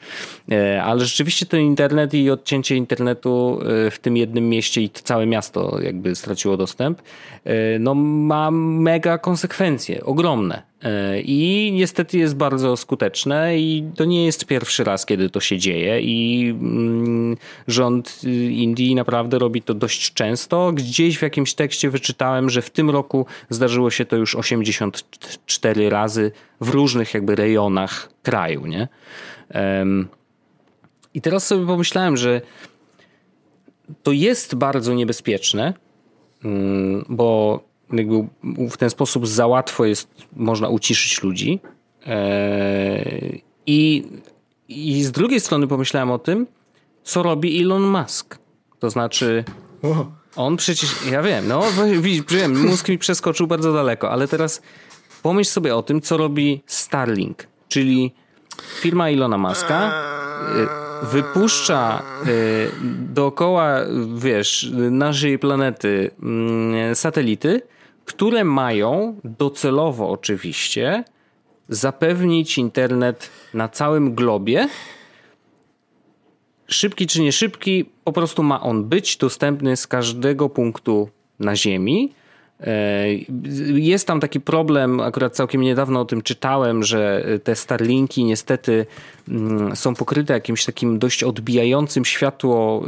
[0.52, 5.26] E, ale rzeczywiście ten internet i odcięcie internetu e, w tym jednym mieście i całe
[5.26, 7.02] miasto jakby straciło dostęp,
[7.44, 10.62] e, no ma mega konsekwencje, ogromne.
[10.82, 15.58] E, I niestety jest bardzo skuteczne i to nie jest pierwszy raz, kiedy to się
[15.58, 17.36] dzieje i mm,
[17.66, 20.72] rząd Indii naprawdę robi to dość często.
[20.72, 26.32] Gdzieś w jakimś tekście wyczytałem, że w tym roku zdarzyło się to już 84 razy
[26.60, 28.88] w różnych jakby rejonach kraju, nie?
[31.14, 32.40] I teraz sobie pomyślałem, że
[34.02, 35.74] to jest bardzo niebezpieczne,
[36.44, 37.60] mm, bo
[37.92, 38.28] jakby
[38.70, 41.60] w ten sposób za łatwo jest, można uciszyć ludzi.
[42.06, 44.04] Eee, I,
[44.68, 46.46] I z drugiej strony pomyślałem o tym,
[47.02, 48.38] co robi Elon Musk.
[48.78, 49.44] To znaczy,
[50.36, 51.62] on przecież, ja wiem, no
[52.28, 54.62] wiem, mózg mi przeskoczył bardzo daleko, ale teraz
[55.22, 58.14] pomyśl sobie o tym, co robi Starlink, czyli
[58.80, 59.92] firma Elona Muska
[61.02, 62.26] e, wypuszcza e,
[63.14, 63.74] dookoła,
[64.16, 67.62] wiesz, naszej planety mm, satelity,
[68.06, 71.04] które mają docelowo oczywiście
[71.68, 74.68] zapewnić internet na całym globie.
[76.66, 82.12] Szybki czy nie szybki, po prostu ma on być dostępny z każdego punktu na Ziemi.
[82.60, 83.06] E,
[83.74, 88.86] jest tam taki problem, akurat całkiem niedawno o tym czytałem, że te Starlinki niestety
[89.28, 92.84] mm, są pokryte jakimś takim dość odbijającym światło,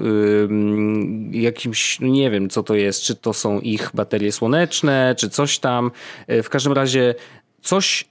[1.30, 5.58] jakimś, no nie wiem co to jest, czy to są ich baterie słoneczne, czy coś
[5.58, 5.90] tam.
[6.26, 7.14] E, w każdym razie
[7.62, 8.04] coś,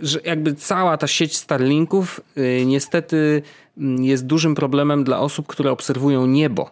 [0.00, 3.42] że jakby cała ta sieć Starlinków y, niestety
[3.78, 6.70] mm, jest dużym problemem dla osób, które obserwują niebo,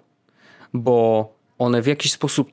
[0.74, 2.52] bo one w jakiś sposób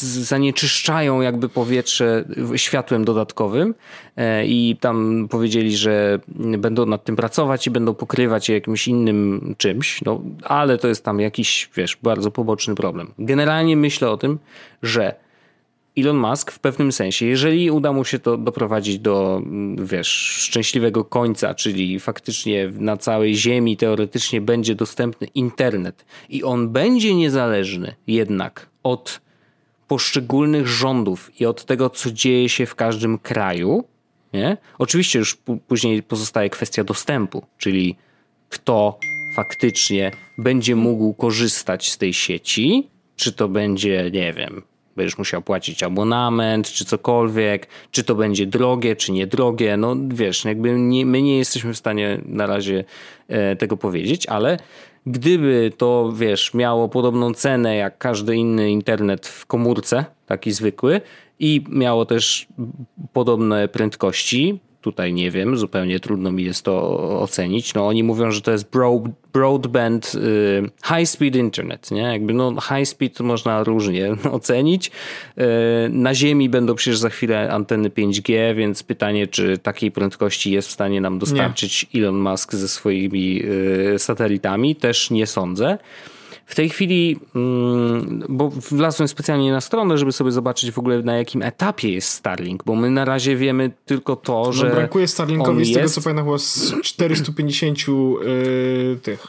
[0.00, 2.24] zanieczyszczają jakby powietrze
[2.56, 3.74] światłem dodatkowym
[4.16, 6.18] e, i tam powiedzieli, że
[6.58, 11.04] będą nad tym pracować i będą pokrywać je jakimś innym czymś, no ale to jest
[11.04, 13.12] tam jakiś, wiesz, bardzo poboczny problem.
[13.18, 14.38] Generalnie myślę o tym,
[14.82, 15.14] że
[16.00, 19.42] Elon Musk w pewnym sensie, jeżeli uda mu się to doprowadzić do,
[19.76, 20.08] wiesz,
[20.40, 27.94] szczęśliwego końca, czyli faktycznie na całej Ziemi teoretycznie będzie dostępny internet i on będzie niezależny
[28.06, 29.20] jednak od
[29.88, 33.84] poszczególnych rządów i od tego, co dzieje się w każdym kraju,
[34.32, 34.56] nie?
[34.78, 37.96] Oczywiście już później pozostaje kwestia dostępu, czyli
[38.48, 38.98] kto
[39.34, 44.62] faktycznie będzie mógł korzystać z tej sieci, czy to będzie, nie wiem,
[44.98, 49.76] będziesz musiał płacić abonament, czy cokolwiek, czy to będzie drogie, czy niedrogie.
[49.76, 52.84] No wiesz, jakby nie, my nie jesteśmy w stanie na razie
[53.28, 54.58] e, tego powiedzieć, ale
[55.06, 61.00] gdyby to, wiesz, miało podobną cenę jak każdy inny internet w komórce, taki zwykły,
[61.38, 62.46] i miało też
[63.12, 67.74] podobne prędkości, tutaj nie wiem, zupełnie trudno mi jest to ocenić.
[67.74, 68.70] No oni mówią, że to jest
[69.32, 72.02] broadband y, high speed internet, nie?
[72.02, 74.86] Jakby no high speed można różnie ocenić.
[75.38, 75.42] Y,
[75.90, 80.72] na ziemi będą przecież za chwilę anteny 5G, więc pytanie, czy takiej prędkości jest w
[80.72, 82.00] stanie nam dostarczyć nie.
[82.00, 83.42] Elon Musk ze swoimi
[83.94, 85.78] y, satelitami, też nie sądzę.
[86.48, 91.16] W tej chwili, mm, bo wlazłem specjalnie na stronę, żeby sobie zobaczyć w ogóle na
[91.16, 94.70] jakim etapie jest Starlink, bo my na razie wiemy tylko to, no, że.
[94.70, 99.26] brakuje Starlinkowi z tego co pamiętam chyba z 450 yy, tych.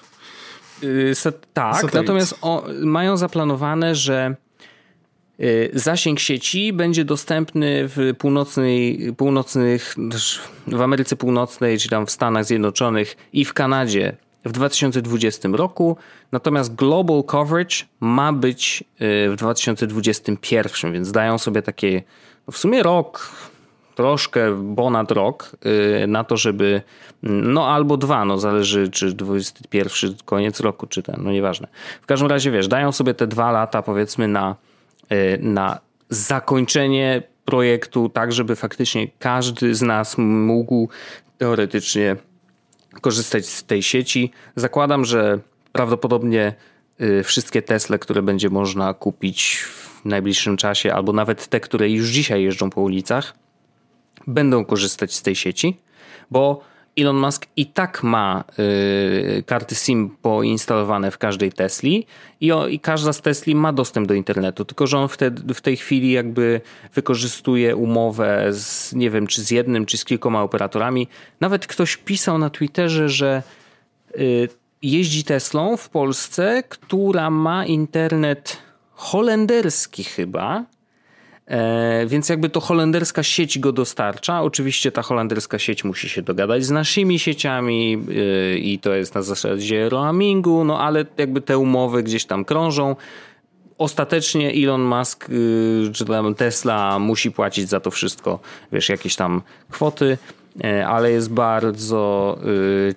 [0.81, 1.13] Yy,
[1.53, 1.93] tak, Satelit.
[1.93, 4.35] natomiast o, mają zaplanowane, że
[5.39, 9.95] y, Zasięg sieci będzie dostępny w północnej, północnych,
[10.67, 15.97] w Ameryce Północnej, czy tam w Stanach Zjednoczonych i w Kanadzie w 2020 roku,
[16.31, 22.03] natomiast global coverage ma być y, w 2021, więc dają sobie takie
[22.47, 23.31] no w sumie rok,
[23.95, 25.51] troszkę ponad rok
[26.03, 26.81] y, na to, żeby
[27.23, 31.67] no albo dwa, no zależy czy 21 koniec roku, czy ten, no nieważne.
[32.01, 34.55] W każdym razie wiesz, dają sobie te dwa lata powiedzmy na,
[35.11, 40.89] y, na zakończenie projektu, tak żeby faktycznie każdy z nas mógł
[41.37, 42.15] teoretycznie
[43.01, 44.31] korzystać z tej sieci.
[44.55, 45.39] Zakładam, że
[45.71, 46.53] prawdopodobnie
[47.01, 52.09] y, wszystkie Tesle, które będzie można kupić w najbliższym czasie, albo nawet te, które już
[52.09, 53.33] dzisiaj jeżdżą po ulicach,
[54.27, 55.77] będą korzystać z tej sieci,
[56.31, 56.61] bo
[57.01, 62.05] Elon Musk i tak ma y, karty SIM poinstalowane w każdej Tesli
[62.41, 65.07] i, o, i każda z Tesli ma dostęp do internetu, tylko że on
[65.55, 66.61] w tej chwili jakby
[66.93, 71.07] wykorzystuje umowę z, nie wiem, czy z jednym, czy z kilkoma operatorami.
[71.41, 73.43] Nawet ktoś pisał na Twitterze, że
[74.15, 74.49] y,
[74.81, 78.57] jeździ Teslą w Polsce, która ma internet
[78.91, 80.65] holenderski chyba,
[82.07, 84.41] więc jakby to holenderska sieć go dostarcza.
[84.41, 89.21] Oczywiście ta holenderska sieć musi się dogadać z naszymi sieciami e, i to jest na
[89.21, 92.95] zasadzie roamingu, no ale jakby te umowy gdzieś tam krążą.
[93.77, 98.39] Ostatecznie Elon Musk e, czy tam Tesla musi płacić za to wszystko,
[98.71, 100.17] wiesz, jakieś tam kwoty
[100.87, 102.37] ale jest bardzo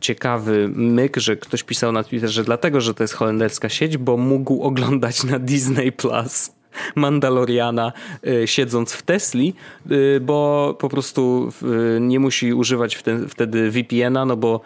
[0.01, 4.63] ciekawy myk, że ktoś pisał na Twitterze, dlatego, że to jest holenderska sieć, bo mógł
[4.63, 6.62] oglądać na Disney Plus.
[6.95, 7.93] Mandaloriana
[8.27, 9.55] y, siedząc w Tesli,
[9.91, 11.53] y, bo po prostu
[11.97, 14.61] y, nie musi używać wtedy VPN-a, no bo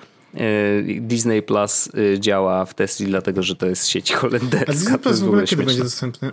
[1.01, 1.89] Disney Plus
[2.19, 4.73] działa w Tesli, dlatego że to jest sieć holenderska.
[4.73, 6.33] A Disney Plus w ogóle kiedy będzie dostępny?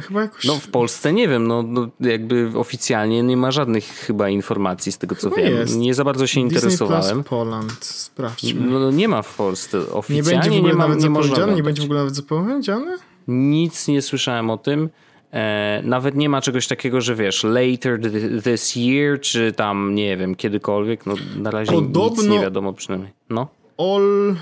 [0.00, 0.44] Chyba jakoś...
[0.44, 4.98] No w Polsce nie wiem, no, no, jakby oficjalnie nie ma żadnych chyba informacji z
[4.98, 5.56] tego co chyba wiem.
[5.56, 5.76] Jest.
[5.76, 7.14] Nie za bardzo się Disney interesowałem.
[7.14, 8.66] Plus Poland, sprawdźmy.
[8.70, 10.16] No, no, nie ma w Polsce oficjalnie.
[10.16, 11.54] Nie będzie w ogóle nie ma, nawet nie zapowiedziane?
[11.54, 12.96] Nie będzie w ogóle nawet zapowiedziane?
[13.28, 14.88] Nic nie słyszałem o tym.
[15.32, 18.00] E, nawet nie ma czegoś takiego, że wiesz, later
[18.42, 21.06] this year, czy tam, nie wiem, kiedykolwiek.
[21.06, 23.12] No, na razie Podobno nic nie wiadomo przynajmniej.
[23.30, 23.48] No.
[23.78, 24.36] All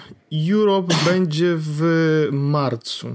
[0.51, 1.83] Europe będzie w
[2.33, 3.09] marcu.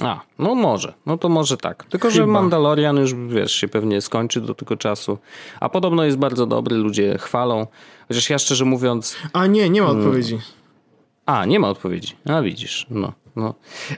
[0.00, 1.84] A, no może, no to może tak.
[1.84, 2.16] Tylko, Chyba.
[2.16, 5.18] że Mandalorian już, wiesz, się pewnie skończy do tego czasu.
[5.60, 7.66] A podobno jest bardzo dobry, ludzie chwalą.
[8.08, 9.16] Chociaż ja szczerze mówiąc...
[9.32, 10.00] A nie, nie ma mm.
[10.00, 10.38] odpowiedzi.
[11.26, 12.16] A, nie ma odpowiedzi.
[12.24, 13.12] A widzisz, no.
[13.36, 13.54] No.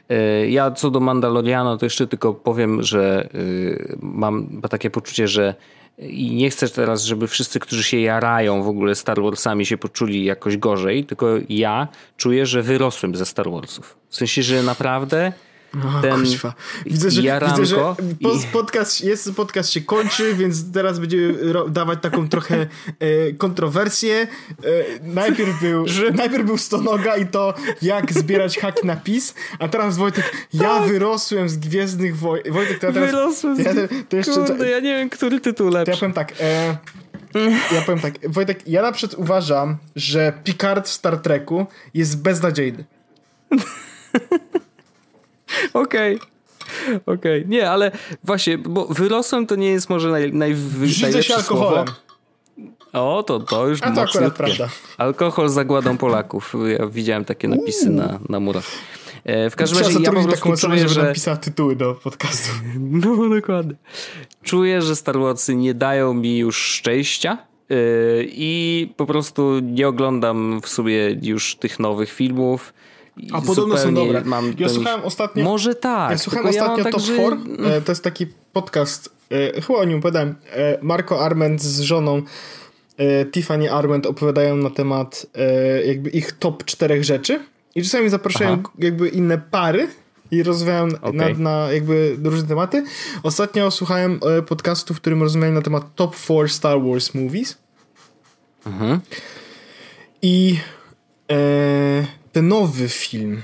[0.09, 5.55] E, ja co do Mandaloriana, to jeszcze tylko powiem, że y, mam takie poczucie, że
[5.99, 10.25] i nie chcę teraz, żeby wszyscy, którzy się jarają w ogóle Star Warsami się poczuli
[10.25, 13.97] jakoś gorzej, tylko ja czuję, że wyrosłem ze Star Warsów.
[14.09, 15.33] W sensie, że naprawdę
[15.99, 16.55] o, ten kuźwa.
[16.87, 17.95] Widzę, że, jaranko widzę, że
[18.53, 21.35] podcast, jest, podcast się kończy, więc teraz będziemy
[21.69, 22.67] dawać taką trochę
[22.99, 24.15] e, kontrowersję.
[24.23, 24.27] E,
[25.03, 26.11] najpierw, był, że...
[26.11, 30.89] najpierw był Stonoga i to jak zbierać haki na PiS, a teraz Wojtek, ja tak.
[30.89, 32.53] wyrosłem z Gwiezdnych Wojen.
[32.53, 33.11] Wojtek, to ja teraz...
[33.11, 33.59] Wyrosłem z...
[33.59, 33.73] Ja,
[34.09, 35.85] to jeszcze, Kurde, ja nie wiem, który tytuł lepszy.
[35.85, 36.33] To ja powiem tak...
[36.41, 36.77] E,
[37.75, 42.85] ja powiem tak, Wojtek, ja na przykład uważam, że Picard w Star Treku jest beznadziejny.
[45.73, 46.17] Okej.
[46.17, 46.29] Okay.
[47.07, 47.45] Okej, okay.
[47.47, 47.91] nie, ale
[48.25, 50.57] właśnie, bo wyrosłem to nie jest może naj, naj,
[51.03, 51.87] najlepsze się alkoholem.
[51.87, 52.05] Słowo.
[52.95, 54.69] O, to, to już A to akurat prawda.
[54.99, 56.55] Alkohol zagładą Polaków.
[56.79, 58.65] Ja widziałem takie napisy na, na murach.
[59.25, 61.03] E, w każdym razie ja po prostu taką czuję, że...
[61.03, 62.51] napisała tytuły do podcastu.
[62.91, 63.75] No, dokładnie.
[64.43, 67.39] Czuję, że Star Warsy nie dają mi już szczęścia
[67.69, 67.77] yy,
[68.29, 72.75] i po prostu nie oglądam w sobie już tych nowych filmów
[73.33, 74.23] a podobno są dobre.
[74.25, 75.45] Mam ja słuchałem ostatnio.
[75.45, 76.11] Może tak.
[76.11, 77.15] Ja słuchałem ostatnio ja tak, Top że...
[77.15, 77.37] 4.
[77.77, 80.35] E, to jest taki podcast, e, chyba o nim opowiadałem.
[80.53, 82.23] E, Marco Arment z żoną
[83.33, 85.27] Tiffany Arment opowiadają na temat
[85.87, 87.41] jakby ich top czterech rzeczy.
[87.75, 88.73] I czasami zapraszają Aha.
[88.79, 89.89] jakby inne pary
[90.31, 91.13] i rozmawiają okay.
[91.13, 92.85] na, na, jakby różne tematy.
[93.23, 97.59] Ostatnio słuchałem podcastu, w którym rozmawiają na temat top 4 Star Wars movies.
[98.67, 99.01] Mhm.
[100.23, 100.59] I
[101.33, 103.43] e, ten nowy film,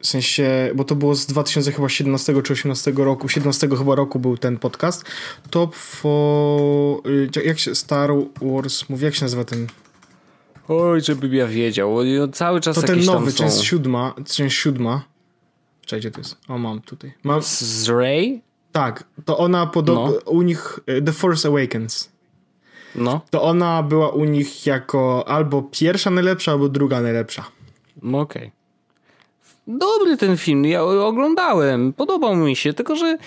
[0.00, 4.58] w sensie, bo to było z 2017 czy 2018 roku, 17 chyba roku był ten
[4.58, 5.04] podcast,
[5.50, 6.60] Top for,
[7.08, 9.66] y, jak się, Star Wars mówi, jak się nazywa ten...
[10.68, 11.96] Oj, żebym ja wiedział,
[12.32, 15.02] cały czas To ten nowy, część siódma, część siódma.
[15.86, 17.12] Czekajcie, to jest, o mam tutaj.
[17.22, 17.42] Mam...
[17.42, 18.42] Z Ray?
[18.72, 20.30] Tak, to ona podobno, no.
[20.30, 22.08] u nich, y, The Force Awakens.
[22.94, 23.20] No.
[23.30, 27.44] To ona była u nich jako albo pierwsza najlepsza, albo druga najlepsza.
[28.02, 28.42] No okej.
[28.42, 28.62] Okay.
[29.66, 33.18] Dobry ten film, ja oglądałem, podobał mi się, tylko że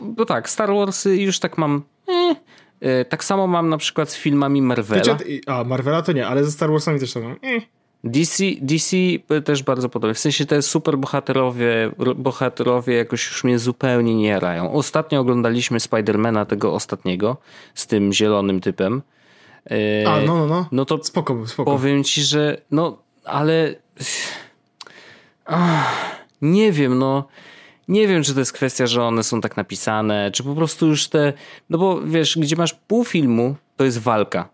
[0.00, 2.36] bo tak, Star Warsy już tak mam eh,
[2.80, 5.18] eh, tak samo mam na przykład z filmami Marvela.
[5.46, 7.36] A, Marvela to nie, ale ze Star Warsami też to mam.
[7.42, 7.62] Eh.
[8.04, 8.96] DC, DC
[9.44, 10.14] też bardzo podobnie.
[10.14, 14.72] W sensie te super bohaterowie, bohaterowie jakoś już mnie zupełnie nie jarają.
[14.72, 17.36] Ostatnio oglądaliśmy Spidermana tego ostatniego
[17.74, 19.02] z tym zielonym typem.
[20.06, 20.66] A, no, no, no.
[20.72, 21.70] No to spoko, spoko.
[21.70, 23.74] powiem ci, że no, ale
[26.42, 27.28] nie wiem, no.
[27.88, 31.08] Nie wiem, czy to jest kwestia, że one są tak napisane, czy po prostu już
[31.08, 31.32] te.
[31.70, 34.48] No bo wiesz, gdzie masz pół filmu, to jest walka.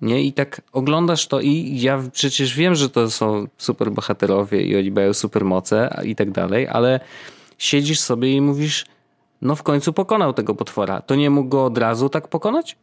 [0.00, 0.22] Nie?
[0.22, 4.90] I tak oglądasz to i ja przecież wiem, że to są super bohaterowie i oni
[4.90, 7.00] mają super moce i tak dalej, ale
[7.58, 8.86] siedzisz sobie i mówisz,
[9.42, 11.00] no w końcu pokonał tego potwora.
[11.00, 12.76] To nie mógł go od razu tak pokonać?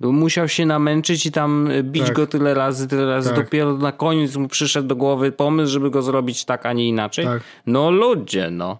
[0.00, 2.16] Musiał się namęczyć i tam bić tak.
[2.16, 3.30] go tyle razy, tyle razy.
[3.30, 3.44] Tak.
[3.44, 7.24] Dopiero na koniec mu przyszedł do głowy pomysł, żeby go zrobić tak, a nie inaczej.
[7.24, 7.42] Tak.
[7.66, 8.78] No ludzie, no.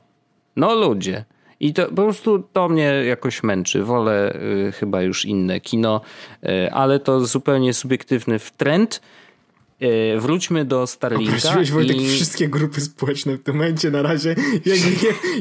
[0.56, 1.24] No ludzie.
[1.60, 3.82] I to po prostu to mnie jakoś męczy.
[3.82, 4.34] Wolę
[4.68, 6.00] y, chyba już inne kino,
[6.44, 9.00] y, ale to zupełnie subiektywny trend.
[9.84, 11.64] Y, wróćmy do Starlinka.
[11.72, 12.08] Wojtek i...
[12.08, 14.34] wszystkie grupy społeczne w tym momencie na razie.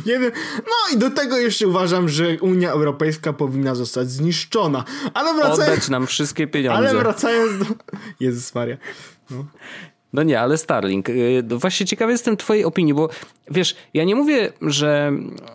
[0.06, 4.84] Jeden, no i do tego jeszcze uważam, że Unia Europejska powinna zostać zniszczona.
[5.14, 5.60] Ale wracając...
[5.60, 6.78] Oddać nam wszystkie pieniądze.
[6.78, 7.66] Ale wracając do...
[8.20, 8.78] Jezus Maria.
[9.30, 9.46] No.
[10.14, 11.10] No nie, ale Starlink.
[11.10, 13.10] Y, właśnie ciekawy jestem twojej opinii, bo
[13.52, 15.12] wiesz, ja nie mówię, że,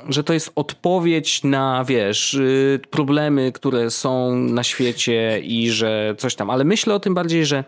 [0.08, 6.34] że to jest odpowiedź na, wiesz, y, problemy, które są na świecie i że coś
[6.34, 7.64] tam, ale myślę o tym bardziej, że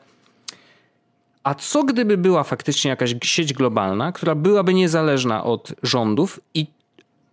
[1.45, 6.67] a co gdyby była faktycznie jakaś sieć globalna, która byłaby niezależna od rządów i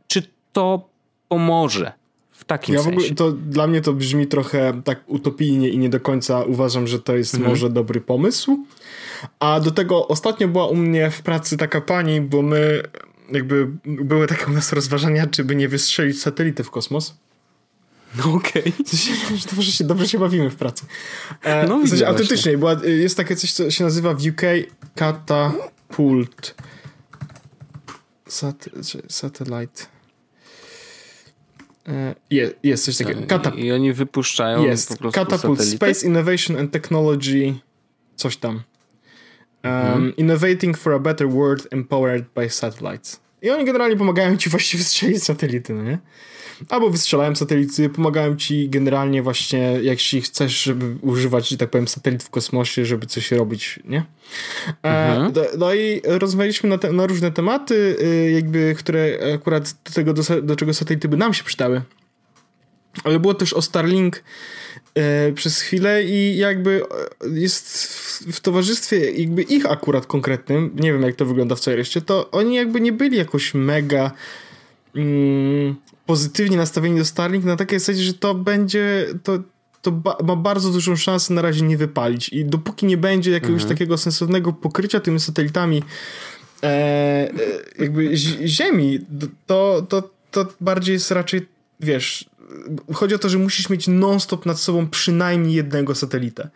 [0.07, 0.89] czy to
[1.27, 1.91] pomoże
[2.31, 2.95] w takim ja sensie?
[2.95, 6.87] W ogóle to, dla mnie to brzmi trochę tak utopijnie i nie do końca uważam,
[6.87, 7.51] że to jest mhm.
[7.51, 8.65] może dobry pomysł.
[9.39, 12.83] A do tego ostatnio była u mnie w pracy taka pani, bo my
[13.31, 17.15] jakby były takie u nas rozważania, czy by nie wystrzelić satelity w kosmos.
[18.17, 18.61] No okej.
[18.61, 18.73] Okay.
[19.51, 20.85] Dobrze, się, dobrze się bawimy w pracy.
[21.43, 24.41] E, no w sensie autentycznie, była, jest takie coś, co się nazywa w UK
[24.95, 26.55] Catapult.
[28.27, 28.69] Sat,
[29.09, 29.83] satellite.
[31.87, 33.21] E, jest, jest coś takiego.
[33.27, 34.89] Catap I oni wypuszczają jest.
[34.89, 35.77] po prostu Catapult satelity?
[35.77, 37.53] Space Innovation and Technology
[38.15, 38.55] coś tam.
[39.63, 40.15] Um, hmm.
[40.15, 43.19] Innovating for a better world empowered by satellites.
[43.41, 45.99] I oni generalnie pomagają ci właściwie strzelić satelity, no nie?
[46.69, 52.23] Albo wystrzelają satelity, pomagają ci generalnie właśnie, jeśli chcesz, żeby używać, że tak powiem, satelit
[52.23, 54.03] w kosmosie, żeby coś robić, nie?
[54.83, 55.33] E, mhm.
[55.57, 60.41] No i rozmawialiśmy na, te, na, różne tematy, y, jakby, które akurat do tego, do,
[60.41, 61.81] do czego satelity by nam się przydały.
[63.03, 64.23] Ale było też o Starlink
[64.95, 66.83] e, przez chwilę i jakby
[67.25, 71.59] e, jest w, w, towarzystwie jakby ich akurat konkretnym, nie wiem jak to wygląda w
[71.59, 74.11] całej reszcie, to oni jakby nie byli jakoś mega
[74.95, 75.75] mm,
[76.07, 79.39] pozytywnie nastawieni do Starlink na takiej zasadzie, że to będzie, to,
[79.81, 83.61] to ba ma bardzo dużą szansę na razie nie wypalić i dopóki nie będzie jakiegoś
[83.61, 83.69] mhm.
[83.69, 85.83] takiego sensownego pokrycia tymi satelitami
[86.63, 87.29] e, e
[87.79, 88.99] jakby ziemi,
[89.45, 91.47] to, to, to bardziej jest raczej,
[91.79, 92.29] wiesz,
[92.93, 96.49] chodzi o to, że musisz mieć non-stop nad sobą przynajmniej jednego satelita.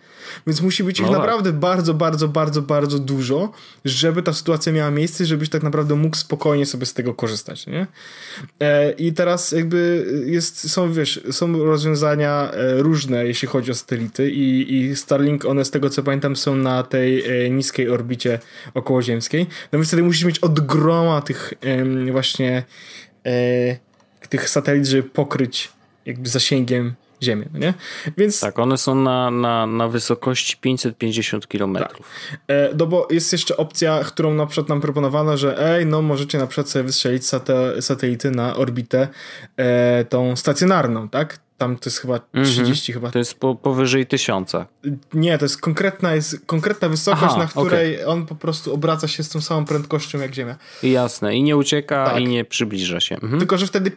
[0.47, 1.19] Więc musi być ich no tak.
[1.19, 3.51] naprawdę bardzo, bardzo, bardzo, bardzo dużo,
[3.85, 7.87] żeby ta sytuacja miała miejsce, żebyś tak naprawdę mógł spokojnie sobie z tego korzystać, nie?
[8.59, 14.31] E, I teraz jakby jest, są, wiesz, są rozwiązania e, różne, jeśli chodzi o satelity
[14.31, 18.39] i, i Starlink, one z tego co pamiętam są na tej e, niskiej orbicie
[18.73, 19.47] okołoziemskiej.
[19.71, 21.53] No więc wtedy musisz mieć od groma tych
[22.11, 22.63] właśnie
[24.29, 25.69] tych satelit, żeby pokryć
[26.05, 27.73] jakby zasięgiem Ziemię, no nie?
[28.17, 28.39] Więc...
[28.39, 31.73] Tak, one są na, na, na wysokości 550 km.
[31.73, 31.97] Tak.
[32.47, 36.37] E, no bo jest jeszcze opcja, którą na przykład nam proponowano, że ej, no możecie
[36.37, 39.07] na przykład sobie wystrzelić sate, satelity na orbitę
[39.57, 41.39] e, tą stacjonarną, tak?
[41.57, 42.93] Tam to jest chyba 30 mm -hmm.
[42.93, 43.11] chyba.
[43.11, 44.65] To jest po, powyżej tysiąca.
[45.13, 48.07] Nie, to jest konkretna, jest konkretna wysokość, Aha, na której okay.
[48.07, 50.55] on po prostu obraca się z tą samą prędkością jak Ziemia.
[50.83, 52.21] Jasne, i nie ucieka, tak.
[52.21, 53.15] i nie przybliża się.
[53.15, 53.39] Mhm.
[53.39, 53.91] Tylko, że wtedy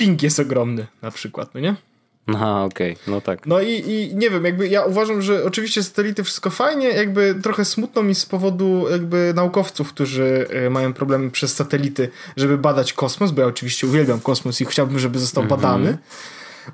[0.00, 1.74] ping jest ogromny na przykład, no nie?
[2.26, 3.14] Aha, okej, okay.
[3.14, 3.46] no tak.
[3.46, 7.64] No i, i nie wiem, jakby ja uważam, że oczywiście satelity wszystko fajnie, jakby trochę
[7.64, 13.30] smutno mi z powodu jakby naukowców, którzy e, mają problemy przez satelity, żeby badać kosmos,
[13.30, 15.48] bo ja oczywiście uwielbiam kosmos i chciałbym, żeby został -hmm.
[15.48, 15.98] badany.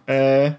[0.09, 0.55] E,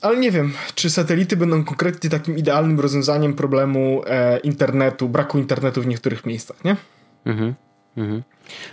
[0.00, 5.82] ale nie wiem, czy satelity będą konkretnie takim idealnym rozwiązaniem problemu e, internetu, braku internetu
[5.82, 6.76] w niektórych miejscach, nie?
[7.24, 7.54] Mhm.
[7.96, 8.22] Mhm.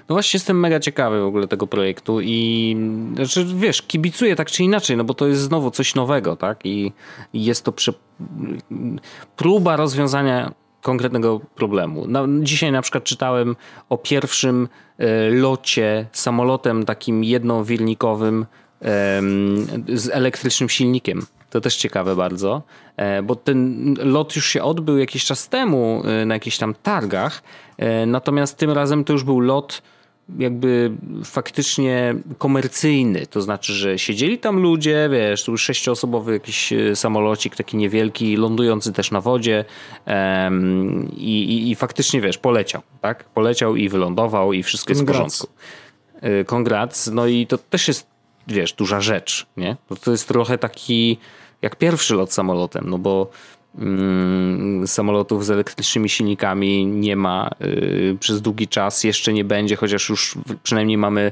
[0.10, 2.78] No właśnie jestem mega ciekawy w ogóle tego projektu i
[3.16, 6.66] znaczy, wiesz, kibicuję tak czy inaczej, no bo to jest znowu coś nowego, tak?
[6.66, 6.92] I,
[7.34, 7.74] i jest to
[9.36, 12.06] próba rozwiązania konkretnego problemu.
[12.08, 13.56] No, dzisiaj na przykład czytałem
[13.90, 18.46] o pierwszym e, locie samolotem takim jednowilnikowym
[18.82, 19.22] e,
[19.88, 21.26] z elektrycznym silnikiem.
[21.50, 22.62] To też ciekawe bardzo,
[22.98, 27.44] e, bo ten lot już się odbył jakiś czas temu e, na jakichś tam targach,
[27.78, 29.82] e, natomiast tym razem to już był lot
[30.38, 30.92] jakby
[31.24, 38.38] faktycznie komercyjny, to znaczy, że siedzieli tam ludzie, wiesz, tu sześcioosobowy jakiś samolocik taki niewielki,
[38.38, 39.66] lądujący też na wodzie
[40.08, 43.24] um, i, i, i, faktycznie, wiesz, poleciał, tak?
[43.24, 45.48] Poleciał i wylądował i wszystko jest w porządku.
[46.46, 48.08] Kongrats, no i to też jest,
[48.48, 49.78] wiesz, duża rzecz, nie?
[49.88, 51.18] To, to jest trochę taki
[51.62, 53.30] jak pierwszy lot samolotem, no bo
[53.78, 60.10] mm, samolotów z elektrycznymi silnikami nie ma y, przez długi czas, jeszcze nie będzie, chociaż
[60.10, 61.32] już przynajmniej mamy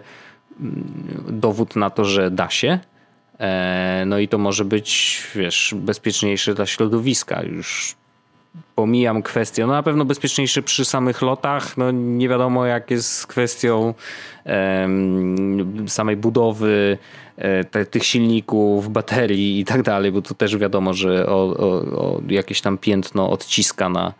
[0.59, 2.79] mm, dowód na to, że da się.
[3.39, 7.43] E, no i to może być, wiesz, bezpieczniejsze dla środowiska.
[7.43, 7.95] Już
[8.75, 13.27] pomijam kwestię, no na pewno bezpieczniejsze przy samych lotach, no nie wiadomo jak jest z
[13.27, 13.93] kwestią
[14.45, 16.97] um, samej budowy
[17.37, 21.67] e, te, tych silników, baterii i tak dalej, bo to też wiadomo, że o, o,
[22.01, 24.13] o jakieś tam piętno odciska na,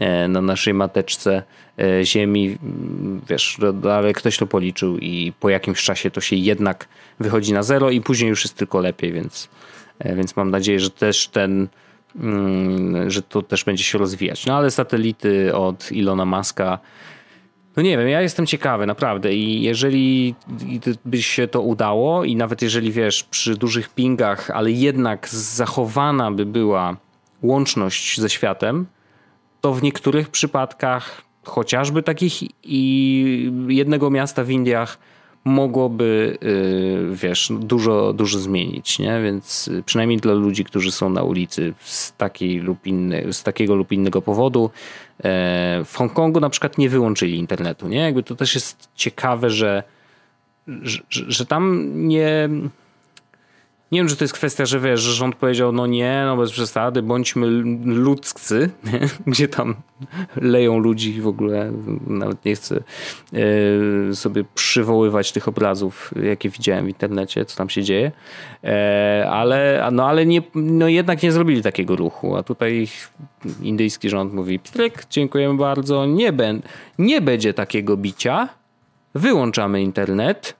[0.00, 1.42] e, na naszej mateczce
[1.78, 2.56] e, ziemi,
[3.28, 3.58] wiesz,
[3.90, 6.88] ale ktoś to policzył i po jakimś czasie to się jednak
[7.20, 9.48] wychodzi na zero i później już jest tylko lepiej, więc,
[10.04, 11.68] więc mam nadzieję, że też ten
[13.06, 14.46] że to też będzie się rozwijać.
[14.46, 16.78] No ale satelity od Ilona Maska,
[17.76, 20.34] no nie wiem, ja jestem ciekawy naprawdę i jeżeli
[21.04, 26.46] by się to udało i nawet jeżeli wiesz, przy dużych pingach, ale jednak zachowana by
[26.46, 26.96] była
[27.42, 28.86] łączność ze światem,
[29.60, 32.34] to w niektórych przypadkach chociażby takich
[32.64, 34.98] i jednego miasta w Indiach
[35.44, 39.22] mogłoby, y, wiesz, dużo, dużo zmienić, nie?
[39.22, 43.74] Więc y, przynajmniej dla ludzi, którzy są na ulicy z, takiej lub inny, z takiego
[43.74, 44.70] lub innego powodu.
[45.24, 47.98] E, w Hongkongu na przykład nie wyłączyli internetu, nie?
[47.98, 49.82] Jakby to też jest ciekawe, że,
[50.68, 52.48] że, że tam nie
[53.92, 56.52] nie wiem, czy to jest kwestia, że wiesz, że rząd powiedział, no nie, no bez
[56.52, 57.46] przesady, bądźmy
[57.84, 58.70] ludzcy,
[59.26, 59.74] gdzie tam
[60.36, 61.72] leją ludzi w ogóle,
[62.06, 62.82] nawet nie chcę
[64.10, 68.12] e, sobie przywoływać tych obrazów, jakie widziałem w internecie, co tam się dzieje,
[68.64, 72.88] e, ale, no, ale nie, no jednak nie zrobili takiego ruchu, a tutaj
[73.62, 76.62] indyjski rząd mówi, Piotrek, dziękujemy bardzo, nie, ben,
[76.98, 78.48] nie będzie takiego bicia,
[79.14, 80.56] wyłączamy internet,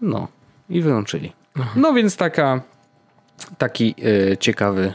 [0.00, 0.28] no
[0.70, 1.39] i wyłączyli.
[1.76, 2.60] No więc taka,
[3.58, 3.94] taki
[4.32, 4.92] y, ciekawy,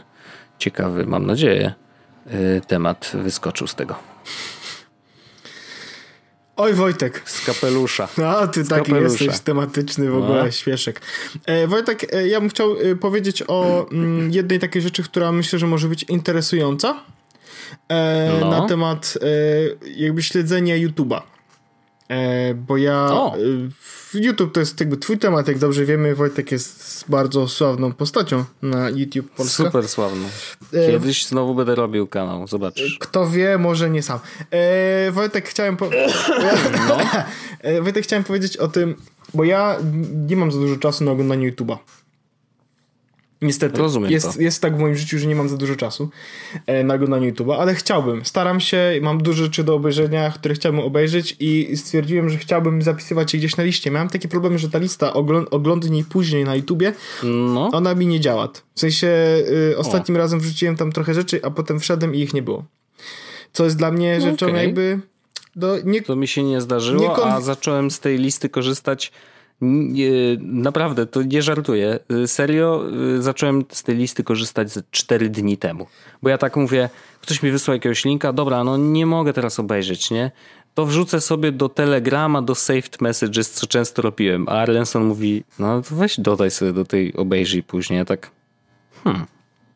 [0.58, 1.74] ciekawy, mam nadzieję,
[2.26, 3.94] y, temat wyskoczył z tego.
[6.56, 7.22] Oj Wojtek.
[7.24, 8.08] Z kapelusza.
[8.24, 9.24] A, ty Z taki kapelusza.
[9.24, 10.50] jesteś tematyczny w ogóle, no.
[10.50, 11.00] śpieszek.
[11.46, 15.58] E, Wojtek, e, ja bym chciał e, powiedzieć o mm, jednej takiej rzeczy, która myślę,
[15.58, 17.04] że może być interesująca
[17.88, 18.50] e, no.
[18.50, 21.20] na temat e, jakby śledzenia YouTube'a.
[22.08, 23.08] E, bo ja.
[23.12, 23.36] O.
[24.14, 26.14] YouTube to jest jakby twój temat, jak dobrze wiemy.
[26.14, 29.64] Wojtek jest bardzo sławną postacią na YouTube Polska.
[29.64, 30.28] Super sławną.
[30.72, 32.98] E, Kiedyś znowu będę robił kanał, zobaczysz.
[32.98, 34.18] Kto wie, może nie sam.
[34.50, 35.90] E, Wojtek, chciałem po...
[36.88, 36.98] no.
[37.60, 38.94] E, Wojtek, chciałem powiedzieć o tym,
[39.34, 39.76] bo ja
[40.28, 41.76] nie mam za dużo czasu na oglądanie YouTube'a.
[43.42, 43.78] Niestety.
[43.78, 44.40] Rozumiem jest, to.
[44.42, 46.10] jest tak w moim życiu, że nie mam za dużo czasu
[46.66, 48.24] e, na oglądanie YouTube'a, ale chciałbym.
[48.24, 53.34] Staram się, mam dużo rzeczy do obejrzenia, które chciałbym obejrzeć i stwierdziłem, że chciałbym zapisywać
[53.34, 53.90] je gdzieś na liście.
[53.90, 57.70] Miałem takie problemy, że ta lista ogląd oglądni później na YouTubie, no.
[57.72, 58.48] ona mi nie działa.
[58.74, 59.08] W sensie
[59.70, 60.18] y, ostatnim o.
[60.18, 62.64] razem wrzuciłem tam trochę rzeczy, a potem wszedłem i ich nie było.
[63.52, 64.62] Co jest dla mnie no rzeczą okay.
[64.64, 65.00] jakby...
[65.56, 69.12] Do, nie, to mi się nie zdarzyło, nie a zacząłem z tej listy korzystać
[69.60, 71.98] nie, naprawdę, to nie żartuję.
[72.26, 72.84] Serio,
[73.18, 75.86] zacząłem z tej listy korzystać ze 4 dni temu.
[76.22, 76.88] Bo ja tak mówię,
[77.20, 80.30] ktoś mi wysłał jakiegoś linka, dobra, no nie mogę teraz obejrzeć, nie?
[80.74, 84.48] To wrzucę sobie do Telegrama, do Saved Messages, co często robiłem.
[84.48, 87.98] A Arlenson mówi, no to weź dodaj sobie do tej obejrzyj później.
[87.98, 88.30] Ja tak,
[89.04, 89.26] hmm,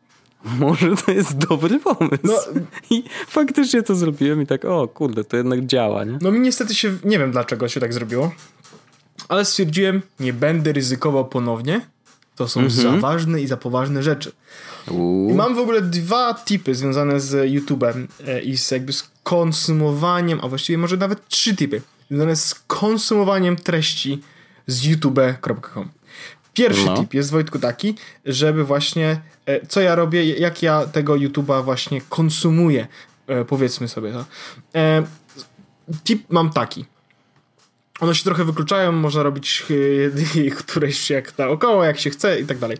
[0.59, 2.17] może to jest dobry pomysł.
[2.23, 2.33] No,
[2.89, 6.17] I faktycznie to zrobiłem i tak, o kurde, to jednak działa, nie?
[6.21, 8.31] No mi niestety się, nie wiem dlaczego się tak zrobiło
[9.29, 11.81] ale stwierdziłem, nie będę ryzykował ponownie.
[12.35, 12.81] To są mhm.
[12.81, 14.31] za ważne i za poważne rzeczy.
[15.29, 20.39] I mam w ogóle dwa tipy związane z YouTube'em e, i z jakby z konsumowaniem,
[20.43, 24.21] a właściwie może nawet trzy tipy związane z konsumowaniem treści
[24.67, 25.89] z youtube.com.
[26.53, 26.97] Pierwszy no.
[26.97, 27.95] tip jest Wojtku taki,
[28.25, 32.87] żeby właśnie e, co ja robię, jak ja tego YouTube'a właśnie konsumuję,
[33.27, 34.25] e, powiedzmy sobie to.
[36.03, 36.85] Tip mam taki.
[38.01, 39.65] One się trochę wykluczają, można robić
[40.57, 42.77] któreś jak około, jak się chce i tak dalej.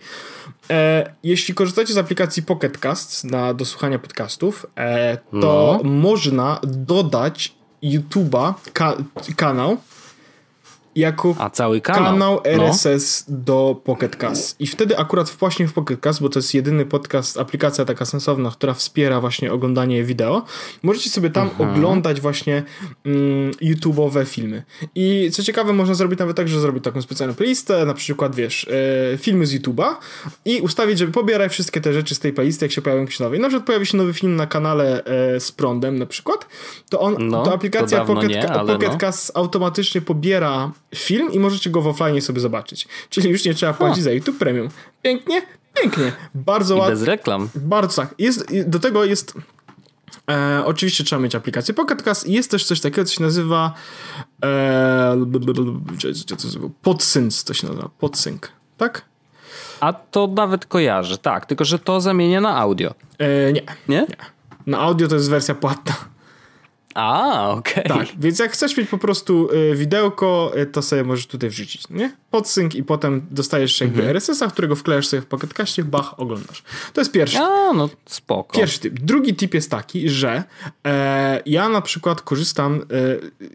[0.69, 5.89] E, jeśli korzystacie z aplikacji Pocket Cast na do słuchania podcastów, e, to no.
[5.89, 7.53] można dodać
[7.83, 8.97] YouTube'a, ka
[9.35, 9.77] kanał,
[10.95, 13.37] jako A cały kanał, kanał RSS no.
[13.37, 14.61] do Pocket Cast.
[14.61, 18.51] I wtedy akurat właśnie w Pocket Cast, bo to jest jedyny podcast, aplikacja taka sensowna,
[18.51, 20.45] która wspiera właśnie oglądanie wideo,
[20.83, 21.69] możecie sobie tam mhm.
[21.69, 22.63] oglądać właśnie
[23.05, 24.63] mm, YouTube'owe filmy.
[24.95, 28.67] I co ciekawe, można zrobić nawet tak, że zrobić taką specjalną playlistę, na przykład, wiesz,
[29.13, 29.95] e, filmy z YouTube'a
[30.45, 33.37] i ustawić, żeby pobieraj wszystkie te rzeczy z tej playlisty, jak się pojawią jakieś nowe.
[33.37, 36.47] I na przykład pojawi się nowy film na kanale e, z prądem na przykład,
[36.89, 38.97] to on, no, to aplikacja to Pocket, nie, Pocket no.
[38.97, 42.87] Cast automatycznie pobiera film i możecie go w offline sobie zobaczyć.
[43.09, 44.69] Czyli już nie trzeba płacić za YouTube Premium.
[45.01, 45.41] Pięknie?
[45.81, 46.11] Pięknie.
[46.35, 46.95] Bardzo ładnie.
[46.95, 47.49] bez reklam.
[47.55, 48.15] Bardzo tak.
[48.17, 49.33] Jest, do tego jest
[50.29, 53.73] E, oczywiście trzeba mieć aplikację Pocket Cast i jest też coś takiego, co się nazywa
[54.43, 55.17] e,
[56.81, 58.41] PodSync, to się nazywa PodSync,
[58.77, 59.05] tak?
[59.79, 62.93] A to nawet kojarzę, tak, tylko że to zamienia na audio.
[63.17, 63.61] E, nie.
[63.87, 64.05] Nie?
[64.09, 64.15] nie.
[64.65, 65.93] Na audio to jest wersja płatna.
[66.95, 67.83] A, okej.
[67.83, 71.89] Tak, więc jak chcesz mieć po prostu y, widełko, y, to sobie możesz tutaj wrzucić,
[71.89, 72.15] nie?
[72.31, 74.09] Podsync i potem dostajesz jakby Mhm.
[74.09, 76.63] RSS-a, którego wklejesz sobie w pakietkaście, bach, oglądasz.
[76.93, 77.37] To jest pierwszy.
[77.39, 78.57] A, no spoko.
[78.57, 78.99] Pierwszy typ.
[78.99, 80.43] Drugi typ jest taki, że
[80.87, 82.85] e, ja na przykład korzystam e,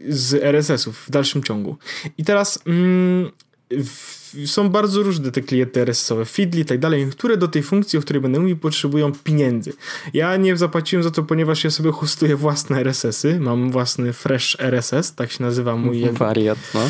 [0.09, 1.77] z RSS-ów w dalszym ciągu.
[2.17, 3.31] I teraz mm,
[3.71, 7.99] w, są bardzo różne te klienty RSS-owe, Feedly i tak dalej, które do tej funkcji,
[7.99, 9.73] o której będę mówił, potrzebują pieniędzy.
[10.13, 13.39] Ja nie zapłaciłem za to, ponieważ ja sobie hostuję własne RSS-y.
[13.39, 16.89] Mam własny Fresh RSS, tak się nazywa mój Wariat, no.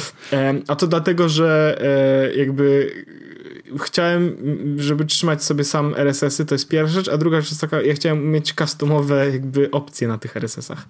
[0.68, 2.92] A to dlatego, że e, jakby
[3.82, 4.38] chciałem,
[4.78, 7.94] żeby trzymać sobie sam RSS-y, to jest pierwsza rzecz, a druga rzecz jest taka, ja
[7.94, 10.86] chciałem mieć customowe jakby opcje na tych RSS-ach.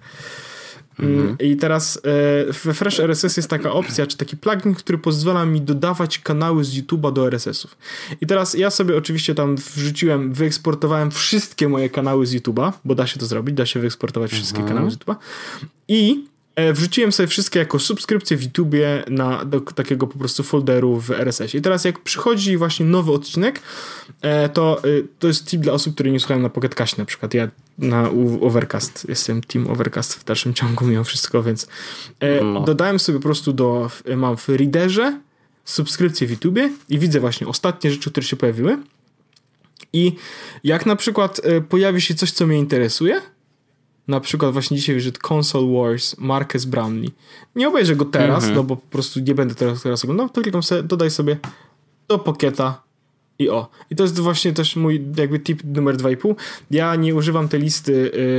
[0.98, 2.00] Mm, I teraz
[2.48, 6.64] e, we Fresh RSS jest taka opcja, czy taki plugin, który pozwala mi dodawać kanały
[6.64, 7.76] z YouTube'a do RSS-ów.
[8.20, 13.06] I teraz ja sobie oczywiście tam wrzuciłem, wyeksportowałem wszystkie moje kanały z YouTube'a, bo da
[13.06, 15.16] się to zrobić, da się wyeksportować wszystkie kanały z YouTube'a.
[15.88, 16.24] I
[16.72, 21.54] wrzuciłem sobie wszystkie jako subskrypcje w YouTubie na, do takiego po prostu folderu w RSS.
[21.54, 23.60] I teraz jak przychodzi właśnie nowy odcinek,
[24.22, 24.86] e, to e,
[25.18, 27.34] to jest tip dla osób, które nie słuchają na Pocket Cash na przykład.
[27.34, 27.48] Ja
[27.78, 31.68] na Overcast, jestem team Overcast w dalszym ciągu mimo wszystko, więc
[32.20, 32.60] e, No.
[32.60, 35.20] dodałem sobie po prostu do, mam w Readerze
[35.64, 38.78] subskrypcję w YouTubie i widzę właśnie ostatnie rzeczy, które się pojawiły.
[39.92, 40.12] I
[40.64, 43.20] jak na przykład e, pojawi się coś, co mnie interesuje,
[44.08, 47.10] na przykład właśnie dzisiaj wyszedł Console Wars Marcus Brownlee.
[47.56, 50.62] Nie obejrzę go teraz, no bo po prostu nie będę teraz, teraz oglądał, to klikam
[50.62, 51.36] sobie, dodaj sobie
[52.08, 52.82] do pokieta
[53.38, 53.68] i o.
[53.90, 56.34] I to jest właśnie też mój jakby tip numer 2,5.
[56.70, 57.92] Ja nie używam tej listy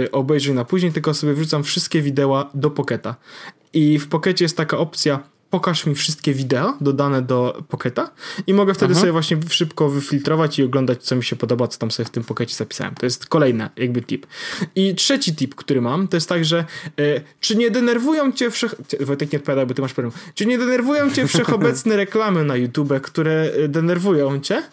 [0.06, 3.16] y, obejrzeń na później, tylko sobie wrzucam wszystkie wideo do Pocketa.
[3.74, 5.20] I w Pockecie jest taka opcja
[5.50, 8.12] pokaż mi wszystkie wideo dodane do Pocketa
[8.48, 11.92] i mogę wtedy sobie właśnie szybko wyfiltrować i oglądać, co mi się podoba, co tam
[11.92, 12.96] sobie w tym Pockecie zapisałem.
[12.96, 14.28] To jest kolejny jakby tip.
[14.76, 16.66] I trzeci tip, który mam, to jest tak, że
[17.00, 18.76] y, czy nie denerwują cię wszech...
[19.00, 20.14] Wojtek nie odpowiada, bo ty masz problem.
[20.36, 24.64] Czy nie denerwują cię wszechobecne reklamy na YouTube, które y, denerwują cię?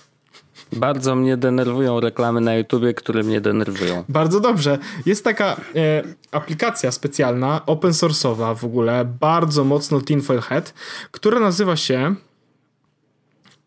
[0.72, 4.04] Bardzo mnie denerwują reklamy na YouTubie, które mnie denerwują.
[4.08, 4.78] Bardzo dobrze.
[5.06, 6.02] Jest taka e,
[6.32, 10.74] aplikacja specjalna, open source'owa w ogóle, bardzo mocno tinfoil head,
[11.10, 12.14] która nazywa się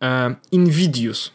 [0.02, 1.32] e, Invidious.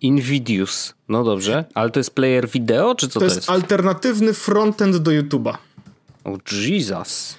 [0.00, 0.94] Invidious.
[1.08, 3.50] No dobrze, ale to jest player wideo, czy co To to, jest, jest?
[3.50, 5.54] alternatywny frontend do YouTube'a.
[6.24, 7.38] O Jesus.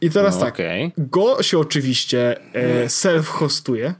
[0.00, 0.92] I teraz No, tak, okej.
[0.98, 3.94] go się oczywiście e, self-hostuje.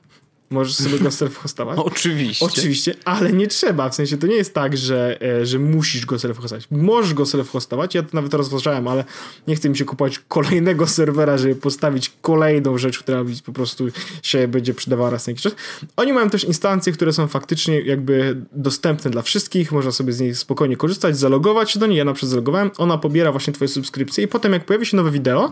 [0.55, 1.75] Możesz sobie go self-hostować.
[1.93, 2.47] Oczywiście.
[2.47, 3.89] Oczywiście, ale nie trzeba.
[3.89, 6.67] W sensie to nie jest tak, że, e, że musisz go self-hostować.
[6.71, 7.95] Możesz go self-hostować.
[7.95, 9.05] Ja to nawet rozważałem, ale
[9.49, 13.85] nie chcę mi się kupować kolejnego serwera, żeby postawić kolejną rzecz, która po prostu
[14.23, 15.55] się będzie przydawała raz na jakiś czas.
[15.97, 19.73] Oni mają też instancje, które są faktycznie jakby dostępne dla wszystkich.
[19.73, 21.99] Można sobie z nich spokojnie korzystać, zalogować się do niej.
[21.99, 22.71] Ja na przykład zalogowałem.
[22.79, 25.51] Ona pobiera właśnie twoje subskrypcje i potem jak pojawi się nowe wideo,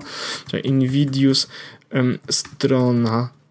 [0.50, 1.48] czyli Invidious
[1.90, 3.41] em, strona.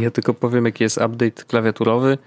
[0.00, 2.18] Ja tylko powiem, jaki jest update klawiaturowy.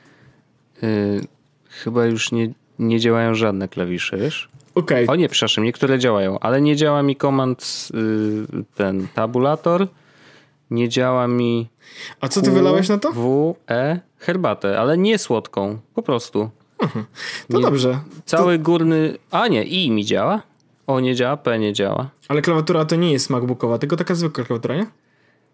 [0.81, 1.21] Yy,
[1.69, 4.49] chyba już nie, nie działają żadne klawisze, wiesz?
[4.75, 9.87] Okej, O nie, przepraszam, niektóre działają, ale nie działa mi komand yy, ten tabulator,
[10.71, 11.69] nie działa mi
[12.21, 13.11] a co ty wylałeś na to?
[13.11, 16.49] W, E, herbatę, ale nie słodką, po prostu.
[17.51, 17.99] To dobrze.
[18.25, 20.41] Cały górny, a nie, I mi działa.
[20.87, 22.09] O, nie działa, P nie działa.
[22.27, 24.85] Ale klawiatura to nie jest MacBookowa, tylko taka zwykła klawiatura, nie?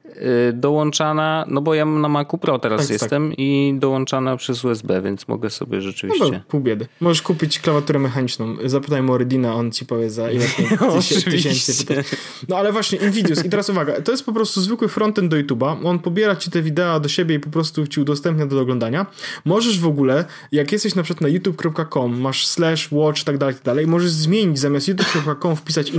[0.05, 3.01] Yy, dołączana, no bo ja na Macu Pro teraz Tak, tak.
[3.01, 6.31] jestem i dołączana przez USB, więc mogę sobie No rzeczywiście...
[6.31, 6.87] to pół biedy.
[7.01, 8.55] Możesz kupić klawiaturę mechaniczną.
[8.65, 10.45] Zapytaj Moridina, on ci powie za ile
[10.95, 12.03] tysię, tysięcy.
[12.49, 13.45] No ale właśnie, Invidious.
[13.45, 15.75] I teraz uwaga, to jest po prostu zwykły frontend do YouTube'a.
[15.85, 19.05] On pobiera ci te wideo do siebie i po prostu ci udostępnia do oglądania.
[19.45, 23.63] Możesz w ogóle, jak jesteś na przykład na youtube.com, masz slash, watch, tak dalej, tak
[23.63, 25.91] dalej, możesz zmienić zamiast youtube.com wpisać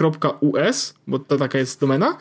[0.00, 2.16] invidious.us, bo to taka jest domena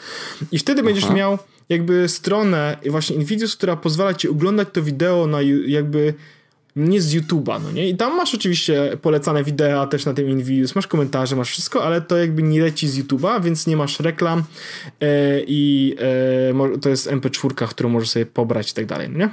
[0.51, 1.37] i wtedy będziesz miał
[1.69, 6.13] jakby stronę właśnie Invidious, która pozwala ci oglądać to wideo na jakby
[6.75, 7.89] nie z YouTube'a, no nie?
[7.89, 12.01] I tam masz oczywiście polecane wideo też na tym Invidious, masz komentarze, masz wszystko, ale
[12.01, 14.43] to jakby nie leci z YouTube'a, więc nie masz reklam
[15.01, 15.95] e, i
[16.53, 19.29] mo- to jest MP4, którą możesz sobie pobrać i tak dalej, no nie?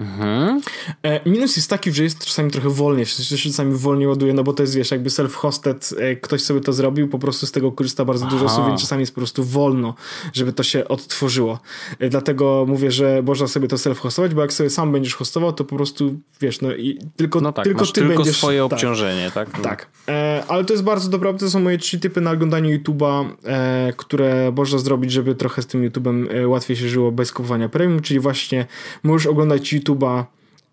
[0.00, 0.60] Mhm.
[1.02, 4.52] E, minus jest taki, że jest czasami trochę wolniej, się czasami wolniej ładuje, no bo
[4.52, 8.04] to jest, wiesz, jakby self-hosted, e, ktoś sobie to zrobił, po prostu z tego korzysta
[8.04, 9.94] bardzo dużo osób, więc czasami jest po prostu wolno,
[10.32, 11.58] żeby to się odtworzyło.
[11.98, 15.64] E, dlatego mówię, że można sobie to self-hostować, bo jak sobie sam będziesz hostował, to
[15.64, 18.36] po prostu, wiesz, no i tylko, no tak, tylko ty tylko będziesz...
[18.36, 18.72] swoje tak.
[18.72, 19.50] obciążenie, tak?
[19.50, 19.86] Tak, tak.
[20.08, 23.92] E, ale to jest bardzo dobra, to są moje trzy typy na oglądanie YouTube'a, e,
[23.96, 28.20] które można zrobić, żeby trochę z tym YouTube'em łatwiej się żyło bez kupowania premium, czyli
[28.20, 28.66] właśnie
[29.02, 30.24] możesz oglądać YouTube'a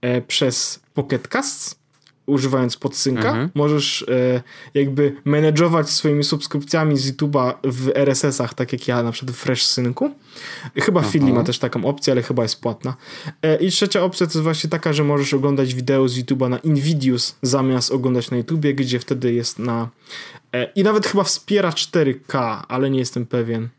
[0.02, 1.76] e, przez Pocket Casts,
[2.28, 3.30] używając podsynka.
[3.30, 3.50] Mhm.
[3.54, 4.42] Możesz e,
[4.74, 9.66] jakby menedżować swoimi subskrypcjami z YouTube'a w RSS-ach, tak jak ja na przykład w Fresh
[9.66, 10.12] Synku.
[10.76, 11.10] Chyba Aha.
[11.10, 12.96] Feedly ma też taką opcję, ale chyba jest płatna.
[13.42, 16.58] E, I trzecia opcja to jest właśnie taka, że możesz oglądać wideo z YouTube'a na
[16.58, 19.90] Invidius zamiast oglądać na YouTubie, gdzie wtedy jest na...
[20.54, 23.70] E, I nawet chyba wspiera 4K, ale nie jestem pewien.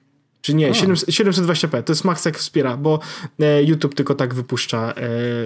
[0.48, 3.00] Czy nie, 720p, to jest max jak wspiera, bo
[3.40, 5.02] e, YouTube tylko tak wypuszcza, e,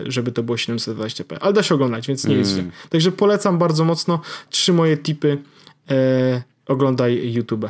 [0.06, 2.38] żeby to było 720p, ale da się oglądać, więc nie mm.
[2.38, 2.64] jest źle.
[2.88, 5.38] Także polecam bardzo mocno, trzy moje tipy,
[5.90, 7.66] e, oglądaj YouTube.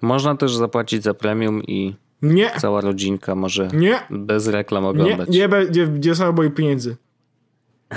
[0.00, 2.50] Można też zapłacić za premium i nie.
[2.58, 4.00] cała rodzinka może nie.
[4.10, 5.28] bez reklam oglądać.
[5.28, 6.96] Nie, nie, nie, nie sama moich pieniędzy.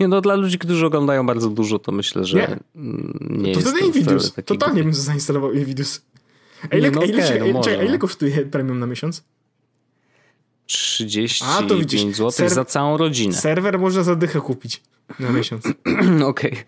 [0.00, 2.58] Nie, no dla ludzi, którzy oglądają bardzo dużo, to myślę, że nie,
[3.20, 4.32] nie to jest wtedy to Invidius.
[4.46, 6.02] Totalnie bym zainstalował Invidius.
[6.70, 9.24] A ile, no ile, okay, no czekaj, ile kosztuje premium na miesiąc?
[10.66, 13.34] 35 to widzisz, zł ser- za całą rodzinę.
[13.34, 14.82] Serwer można za dychę kupić
[15.20, 15.64] na miesiąc.
[16.24, 16.56] Okej.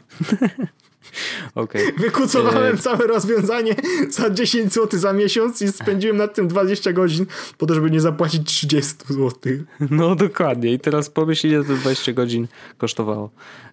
[1.54, 1.92] Okay.
[1.98, 2.78] Wykucowałem e...
[2.78, 3.74] całe rozwiązanie
[4.08, 7.26] za 10 zł za miesiąc i spędziłem nad tym 20 godzin
[7.58, 9.32] po to, żeby nie zapłacić 30 zł.
[9.90, 10.72] No dokładnie.
[10.72, 13.30] I teraz pomyśl, ile to 20 godzin kosztowało.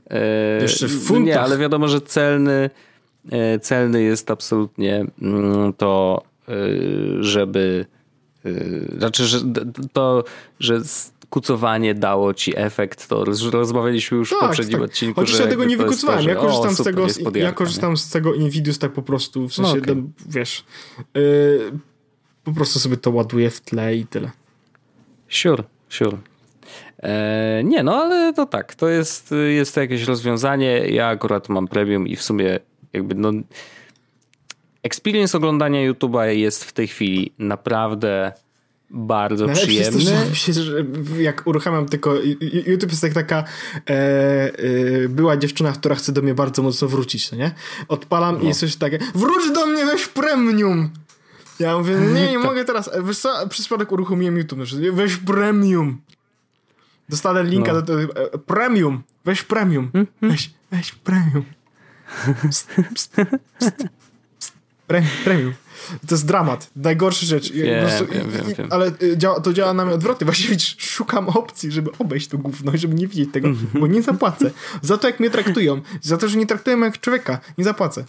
[0.10, 0.62] E...
[0.62, 1.26] Jeszcze w funtach.
[1.26, 2.70] Nie, ale wiadomo, że celny
[3.62, 6.54] celny jest absolutnie mm, to, e,
[7.20, 7.86] żeby
[8.46, 8.52] e,
[8.98, 9.40] znaczy, że
[9.94, 10.24] to,
[10.60, 10.82] że
[11.30, 14.90] kucowanie dało ci efekt, to rozmawialiśmy już tak, w poprzednim tak.
[14.90, 15.22] odcinku.
[15.22, 16.26] Chociaż ja tego nie wykucowałem.
[16.26, 19.76] Ja korzystam, o, z tego, ja korzystam z tego Invidius tak po prostu, w sensie,
[19.76, 20.04] no okay.
[20.30, 20.66] wiesz,
[21.14, 21.72] yy,
[22.44, 24.32] po prostu sobie to ładuję w tle i tyle.
[25.30, 26.18] Sure, sure.
[27.04, 30.78] E, nie, no ale to tak, to jest, jest to jakieś rozwiązanie.
[30.88, 32.60] Ja akurat mam premium i w sumie
[32.94, 33.32] jakby no
[34.84, 38.32] experience oglądania YouTube'a jest w tej chwili naprawdę
[38.90, 40.12] bardzo Najlepsze przyjemny.
[40.48, 40.86] Jest że,
[41.20, 42.14] jak uruchamiam tylko
[42.66, 43.44] YouTube jest jak taka
[43.90, 47.52] e, e, była dziewczyna, która chce do mnie bardzo mocno wrócić, no nie?
[47.88, 48.44] Odpalam no.
[48.44, 50.90] i jest coś takie wróć do mnie, weź premium!
[51.60, 52.90] Ja mówię, nie, nie mogę teraz.
[53.04, 54.60] Wiesz co, przez przypadek uruchomiłem YouTube.
[54.92, 56.02] Weź premium.
[57.10, 57.82] Dostanę linka no.
[57.82, 59.04] do, do, e, premium.
[59.26, 59.86] Weź premium.
[59.94, 60.08] Mhm.
[60.22, 61.44] Weź, weź premium.
[65.24, 65.54] Premium.
[66.08, 66.70] To jest dramat.
[66.76, 67.52] Najgorsza rzecz.
[67.52, 68.68] Wiem, prostu, wiem, wiem, wiem.
[68.70, 70.26] Ale y, działa, to działa na mnie odwrotnie.
[70.26, 74.52] Właściwie szukam opcji, żeby obejść to gówno, żeby nie widzieć tego, bo nie zapłacę.
[74.82, 75.82] Za to, jak mnie traktują.
[76.02, 77.40] Za to, że nie traktują jak człowieka.
[77.58, 78.06] Nie zapłacę.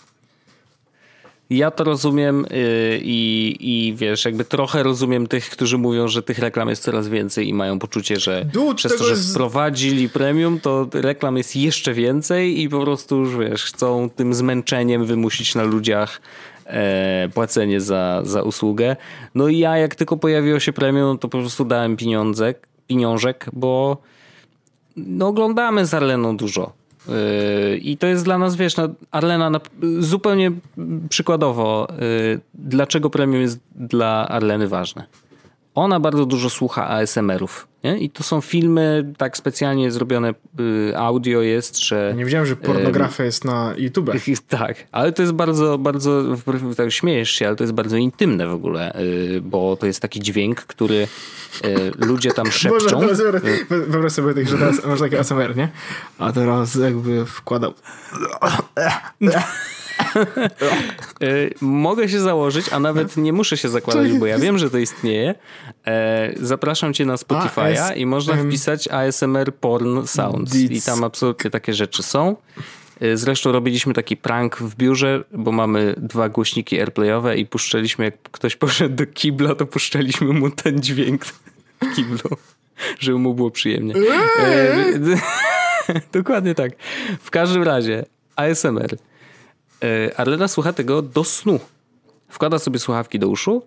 [1.53, 6.69] Ja to rozumiem yy, i wiesz, jakby trochę rozumiem tych, którzy mówią, że tych reklam
[6.69, 9.31] jest coraz więcej i mają poczucie, że Dude, przez to, że jest...
[9.31, 15.05] wprowadzili premium, to reklam jest jeszcze więcej i po prostu już wiesz, chcą tym zmęczeniem
[15.05, 16.21] wymusić na ludziach
[16.67, 18.97] e, płacenie za, za usługę.
[19.35, 23.97] No i ja jak tylko pojawiło się premium, to po prostu dałem pieniądzek, pieniążek, bo
[24.97, 26.82] no oglądamy z Arleną dużo.
[27.09, 29.51] Yy, I to jest dla nas, wiesz, no, Arlena
[29.99, 30.53] zupełnie
[31.09, 35.07] przykładowo, yy, dlaczego premium jest dla Arleny ważne.
[35.75, 37.69] Ona bardzo dużo słucha ASMR-ów.
[37.85, 37.99] Nie?
[37.99, 40.35] I to są filmy tak specjalnie zrobione,
[40.91, 42.15] y, audio jest, że...
[42.17, 44.11] Nie wiedziałem, że pornografia y, jest na YouTube.
[44.49, 46.25] Tak, ale to jest bardzo, bardzo,
[46.77, 50.21] tak śmiejesz się, ale to jest bardzo intymne w ogóle, y, bo to jest taki
[50.21, 51.09] dźwięk, który
[51.99, 53.01] ludzie tam szepczą.
[53.01, 55.69] Boże, wyobraź sobie, tak, że teraz masz taki ASMR, nie?
[56.19, 57.75] A teraz jakby wkładał...
[61.21, 64.79] E, mogę się założyć, a nawet nie muszę się zakładać, bo ja wiem, że to
[64.79, 65.35] istnieje.
[65.87, 71.75] E, zapraszam cię na Spotify'a i można wpisać ASMR Porn Sounds i tam absolutnie takie
[71.75, 72.37] rzeczy są.
[73.01, 78.23] E, zresztą robiliśmy taki prank w biurze, bo mamy dwa głośniki airplayowe i puszczaliśmy, jak
[78.23, 81.41] ktoś poszedł do kibla, to puszczaliśmy mu ten dźwięk w
[81.97, 82.37] kiblu,
[83.01, 83.95] żeby mu było przyjemnie.
[86.13, 86.73] Dokładnie tak.
[87.21, 88.05] W każdym razie
[88.37, 88.97] ASMR.
[89.83, 91.61] E, Arlena słucha tego do snu.
[92.29, 93.63] Wkłada sobie słuchawki do uszu,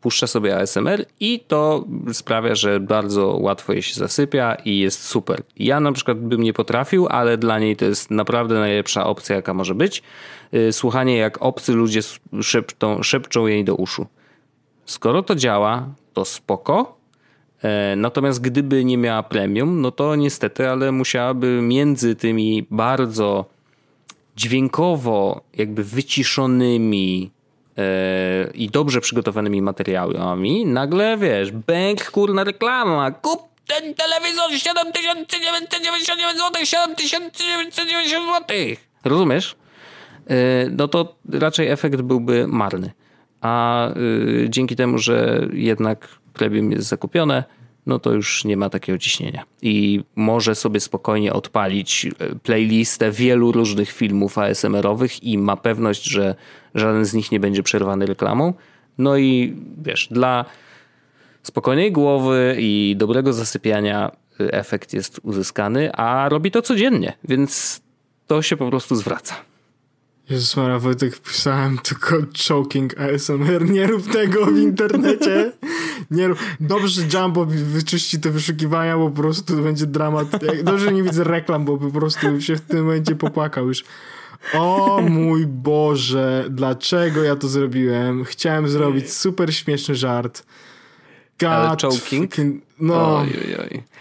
[0.00, 5.42] puszcza sobie ASMR i to sprawia, że bardzo łatwo jej się zasypia i jest super.
[5.56, 9.54] Ja na przykład bym nie potrafił, ale dla niej to jest naprawdę najlepsza opcja, jaka
[9.54, 10.02] może być.
[10.52, 12.00] E, słuchanie, jak obcy ludzie
[12.42, 14.06] szepczą, szepczą jej do uszu.
[14.84, 16.98] Skoro to działa, to spoko.
[17.62, 23.55] E, natomiast gdyby nie miała premium, no to niestety, ale musiałaby między tymi bardzo
[24.36, 27.30] dźwiękowo jakby wyciszonymi
[27.78, 36.64] e, i dobrze przygotowanymi materiałami, nagle wiesz, bęk kurna reklama, kup ten telewizor 7999 zł,
[36.64, 38.56] 7990 zł.
[39.04, 39.56] Rozumiesz?
[40.30, 40.34] E,
[40.70, 42.92] no to raczej efekt byłby marny.
[43.40, 43.88] A
[44.48, 47.44] dzięki temu, że jednak premium jest zakupione,
[47.86, 49.44] no to już nie ma takiego ciśnienia.
[49.62, 56.34] I może sobie spokojnie odpalić e, playlistę wielu różnych filmów ASMR-owych i ma pewność, że
[56.74, 58.54] żaden z nich nie będzie przerwany reklamą.
[58.98, 60.44] No i wiesz, dla
[61.42, 64.10] spokojnej głowy i dobrego zasypiania
[64.40, 67.80] e, efekt jest uzyskany, a robi to codziennie, więc
[68.26, 69.34] to się po prostu zwraca.
[70.30, 72.16] Jezus Maria, Wojtek, pisałem tylko
[72.48, 75.52] choking ASMR, nie rób tego w internecie.
[76.10, 76.38] Nie rób.
[76.60, 80.28] Dobrze, że Jumbo wyczyści te wyszukiwania, bo po prostu będzie dramat.
[80.64, 83.84] Dobrze, nie widzę reklam, bo po prostu się w tym momencie popłakał już.
[84.54, 88.24] O mój Boże, dlaczego ja to zrobiłem?
[88.24, 90.42] Chciałem zrobić super śmieszny żart.
[91.38, 92.30] God Ale choking?
[92.30, 93.24] Fucking, no.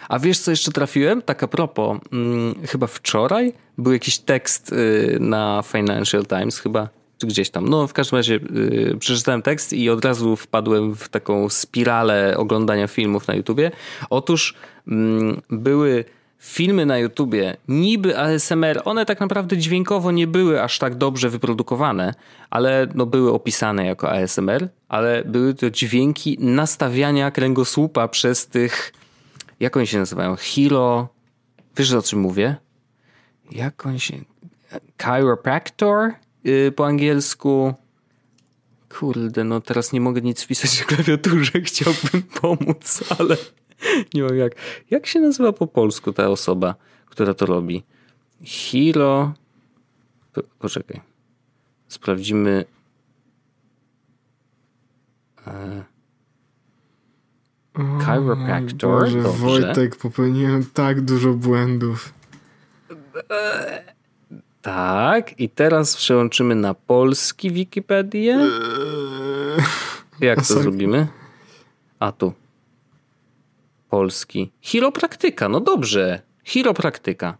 [0.09, 1.21] A wiesz, co jeszcze trafiłem?
[1.21, 7.27] Tak a propos, hmm, chyba wczoraj był jakiś tekst y, na Financial Times chyba, czy
[7.27, 7.69] gdzieś tam.
[7.69, 12.87] No, w każdym razie y, przeczytałem tekst i od razu wpadłem w taką spiralę oglądania
[12.87, 13.71] filmów na YouTubie.
[14.09, 14.53] Otóż
[14.87, 16.05] mm, były
[16.45, 22.13] filmy na YouTubie, niby ASMR, one tak naprawdę dźwiękowo nie były aż tak dobrze wyprodukowane,
[22.49, 28.93] ale no były opisane jako ASMR, ale były to dźwięki nastawiania kręgosłupa przez tych,
[29.59, 31.07] jak oni się nazywają, Hilo,
[31.77, 32.55] wiesz o czym mówię?
[33.51, 34.13] Jak on się...
[35.01, 36.11] Chiropractor
[36.43, 37.73] yy, po angielsku.
[38.99, 43.37] Kurde, no teraz nie mogę nic wpisać na klawiaturze, chciałbym pomóc, ale...
[44.13, 44.55] Nie wiem jak.
[44.91, 47.83] Jak się nazywa po polsku ta osoba, która to robi?
[48.41, 49.33] Hiro.
[50.59, 51.01] Poczekaj.
[51.87, 52.65] Sprawdzimy.
[55.47, 55.83] E,
[58.05, 59.01] chiropractor.
[59.01, 59.39] Boże, Dobrze.
[59.39, 62.13] Wojtek, popełniłem tak dużo błędów.
[64.61, 68.33] Tak, i teraz przełączymy na polski Wikipedię.
[68.33, 69.63] Eee.
[70.21, 71.07] Jak to zrobimy?
[71.99, 72.33] A tu
[73.89, 74.51] polski.
[74.61, 76.21] Chiropraktyka, no dobrze.
[76.43, 77.37] Chiropraktyka.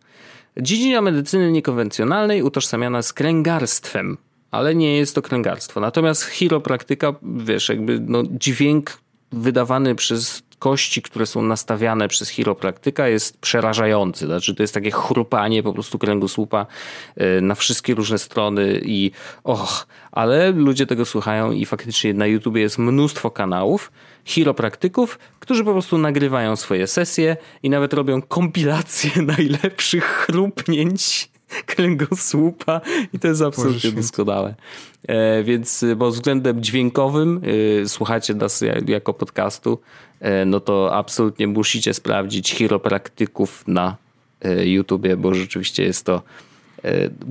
[0.58, 4.18] Dziedzina medycyny niekonwencjonalnej utożsamiana z kręgarstwem,
[4.52, 5.80] ale nie jest to kręgarstwo.
[5.80, 8.98] Natomiast chiropraktyka, wiesz, jakby no, dźwięk
[9.32, 14.26] wydawany przez kości, które są nastawiane przez chiropraktyka jest przerażający.
[14.26, 16.66] Znaczy to jest takie chrupanie po prostu kręgosłupa
[17.22, 19.12] y, na wszystkie różne strony i
[19.44, 23.92] och, ale ludzie tego słuchają i faktycznie na YouTube jest mnóstwo kanałów
[24.26, 31.35] chiropraktyków, którzy po prostu nagrywają swoje sesje i nawet robią kompilację najlepszych chrupnięć
[31.66, 32.82] kręgosłupa
[33.14, 34.56] i to jest absolutnie doskonałe.
[35.08, 37.42] E, więc pod względem dźwiękowym
[37.84, 39.80] e, słuchacie nas jako podcastu,
[40.20, 43.96] e, no to absolutnie musicie sprawdzić chiropraktyków na
[44.42, 46.55] e, YouTubie, bo rzeczywiście jest to E,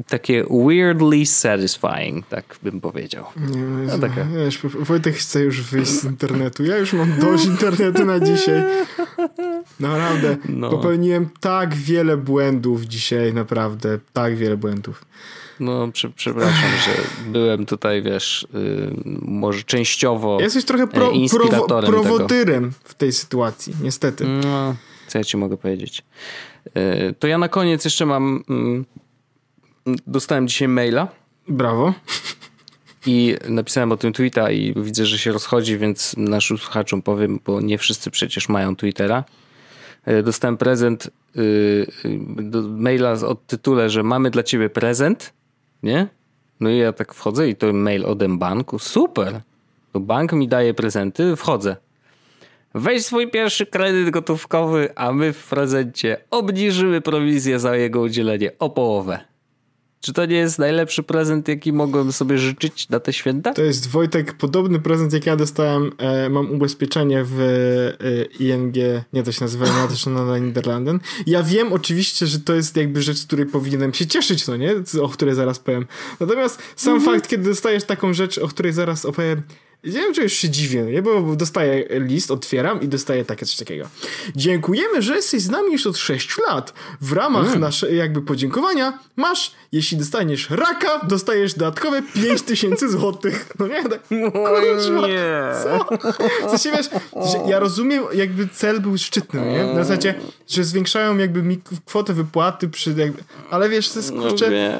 [0.09, 3.25] takie weirdly satisfying, tak bym powiedział.
[3.37, 4.25] Nie, no, taka.
[4.25, 6.65] Wiesz, Wojtek chce już wyjść z internetu.
[6.65, 8.63] Ja już mam dość internetu na dzisiaj.
[9.81, 10.37] Naprawdę.
[10.49, 10.71] No.
[10.71, 13.99] Popełniłem tak wiele błędów dzisiaj, naprawdę.
[14.13, 15.05] Tak wiele błędów.
[15.61, 16.93] No, prze, przepraszam, że
[17.33, 20.41] byłem tutaj, wiesz, yy, może częściowo.
[20.41, 22.77] Jesteś trochę pro, e, prowo, prowotyrem tego.
[22.85, 24.25] w tej sytuacji, niestety.
[24.27, 24.75] No,
[25.07, 26.03] co ja ci mogę powiedzieć?
[26.75, 28.45] Yy, to ja na koniec jeszcze mam.
[28.49, 29.04] Yy,
[30.07, 31.09] dostałem dzisiaj maila.
[31.49, 31.95] Brawo.
[33.07, 37.61] I napisałem o tym tweeta i widzę, że się rozchodzi, więc naszym słuchaczom powiem, bo
[37.61, 39.25] nie wszyscy przecież mają Twittera.
[40.05, 41.87] E, dostałem prezent, yy,
[42.69, 45.33] maila od tytule, że mamy dla ciebie prezent,
[45.83, 46.09] nie?
[46.61, 48.79] No i ja tak wchodzę i to mail ode banku.
[48.79, 49.41] Super!
[49.93, 51.77] To bank mi daje prezenty, wchodzę.
[52.75, 58.71] Weź swój pierwszy kredyt gotówkowy, a my w prezencie obniżymy prowizję za jego udzielenie o
[58.71, 59.34] połowę.
[60.05, 63.53] Czy to nie jest najlepszy prezent, jaki mogłem sobie życzyć na te święta?
[63.53, 65.93] To jest Wojtek, podobny prezent, jak ja dostałem.
[65.99, 68.75] E, mam ubezpieczenie w e, ING,
[69.13, 69.67] nie to się nazywa
[70.07, 71.01] na Niderlanden.
[71.27, 74.75] Ja wiem oczywiście, że to jest jakby rzecz, z której powinienem się cieszyć, no nie?
[75.03, 75.87] O której zaraz powiem.
[76.21, 77.13] Natomiast sam mhm.
[77.13, 79.43] fakt, kiedy dostajesz taką rzecz, o której zaraz opowiem,
[79.85, 81.03] Ja wiem, czy już się dziwię, nie?
[81.03, 83.89] bo dostaję list, otwieram i dostaję takie coś takiego.
[84.37, 86.73] Dziękujemy, że jesteś z nami już od 6 lat.
[87.01, 87.61] W ramach mm.
[87.61, 93.45] naszego jakby podziękowania masz, jeśli dostaniesz raka, dostajesz dodatkowe 5000 złotych.
[93.59, 95.33] No nie, tak, kurczę, nie.
[95.63, 95.89] co?
[96.49, 96.89] Sensie, wiesz,
[97.47, 99.65] ja rozumiem, jakby cel był szczytny, nie?
[99.65, 100.15] Na zasadzie,
[100.49, 104.79] że zwiększają jakby mi kwotę wypłaty przy jakby, ale wiesz, to jest no kurczę...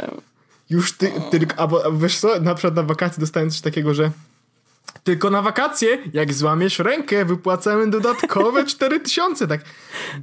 [0.71, 4.11] Już ty, tylko, albo wiesz co, na przykład na wakacje dostałem coś takiego, że
[5.05, 9.61] tylko na wakacje, jak złamiesz rękę, wypłacamy dodatkowe 4000, tak.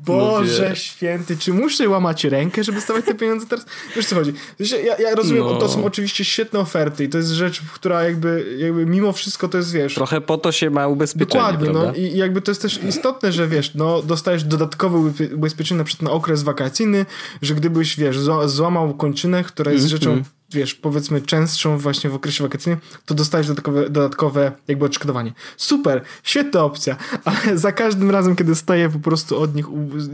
[0.05, 3.65] Boże no święty, czy muszę łamać rękę, żeby stawać te pieniądze teraz?
[3.95, 4.33] Wiesz co chodzi?
[4.59, 5.55] Ja, ja rozumiem, no.
[5.55, 9.57] to są oczywiście świetne oferty i to jest rzecz, która jakby, jakby mimo wszystko to
[9.57, 9.93] jest, wiesz...
[9.93, 11.73] Trochę po to się ma ubezpieczenie, Dokładnie, no.
[11.73, 11.91] prawda?
[11.91, 16.09] no i jakby to jest też istotne, że wiesz, no dostajesz dodatkowe ubezpieczenie na przykład
[16.09, 17.05] na okres wakacyjny,
[17.41, 20.03] że gdybyś, wiesz, złamał kończynę, która jest mm -hmm.
[20.03, 25.33] rzeczą wiesz, powiedzmy częstszą właśnie w okresie wakacyjnym, to dostajesz dodatkowe, dodatkowe jakby odszkodowanie.
[25.57, 26.95] Super, świetna opcja,
[27.25, 29.65] ale za każdym razem, kiedy dostaję po prostu od nich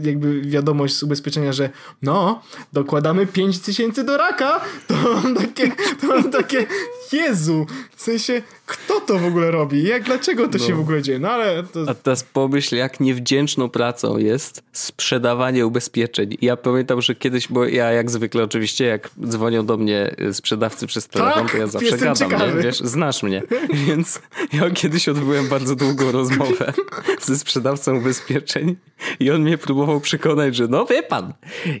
[0.02, 1.70] jakby wiadomość z ubezpieczenia, że
[2.02, 6.66] no, dokładamy 5000 do raka, to mam takie, to mam takie,
[7.12, 9.82] Jezu, w sensie, kto to w ogóle robi?
[9.82, 10.66] Jak, dlaczego to no.
[10.66, 11.18] się w ogóle dzieje?
[11.18, 11.80] No ale to...
[11.86, 16.36] A teraz pomyśl, jak niewdzięczną pracą jest sprzedawanie ubezpieczeń.
[16.42, 21.08] Ja pamiętam, że kiedyś, bo ja jak zwykle oczywiście, jak dzwonią do mnie sprzedawcy przez
[21.08, 21.96] telefon, tak, to ja zawsze
[22.28, 22.62] gadam, nie?
[22.62, 23.42] wiesz, znasz mnie.
[23.86, 24.20] Więc
[24.52, 26.72] ja kiedyś odbyłem bardzo długą rozmowę
[27.26, 28.76] ze sprzedawcą ubezpieczeń
[29.20, 31.32] i on mnie próbował przekonać, że no wie pan,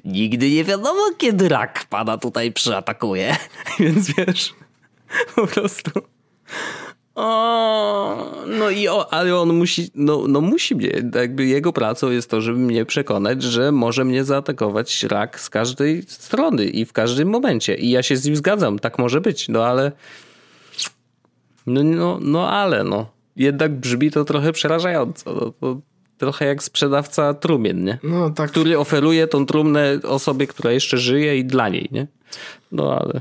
[0.04, 3.36] nigdy nie wiadomo, kiedy rak pana tutaj przyatakuje.
[3.80, 4.54] Więc wiesz,
[5.34, 5.90] po prostu...
[7.14, 12.30] O, no i o, ale on musi, no, no musi mnie, jakby jego pracą jest
[12.30, 17.28] to, żeby mnie przekonać, że może mnie zaatakować rak z każdej strony i w każdym
[17.28, 17.74] momencie.
[17.74, 19.92] I ja się z nim zgadzam, tak może być, no ale
[21.66, 23.06] no, no, no ale no.
[23.36, 25.34] Jednak brzmi to trochę przerażająco.
[25.34, 25.80] No, to
[26.18, 27.98] trochę jak sprzedawca trumien, nie?
[28.02, 28.50] No, tak.
[28.50, 32.06] Który oferuje tą trumnę osobie, która jeszcze żyje i dla niej, nie?
[32.72, 33.20] No ale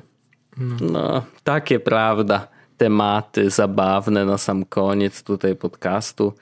[0.59, 2.47] no, no takie prawda
[2.77, 6.33] tematy zabawne na sam koniec tutaj podcastu.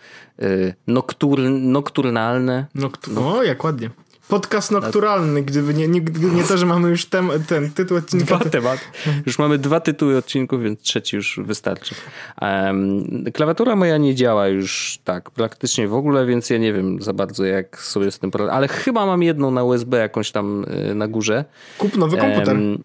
[0.42, 2.66] Y, noktur, nokturnalne.
[2.76, 3.90] Noktu no, jak ładnie.
[4.28, 6.02] Podcast nokturalny, gdyby nie, nie,
[6.34, 8.26] nie to, że mamy już tem, ten tytuł odcinka.
[8.26, 8.82] Dwa tematy.
[9.26, 11.96] Już mamy dwa tytuły odcinków, więc trzeci już wystarczy.
[12.42, 17.14] Um, klawiatura moja nie działa już tak praktycznie w ogóle, więc ja nie wiem za
[17.14, 18.54] bardzo jak sobie z tym poradzić.
[18.56, 21.46] Ale chyba mam jedną na USB jakąś tam y, na górze.
[21.78, 22.56] Kup nowy komputer.
[22.56, 22.84] Um,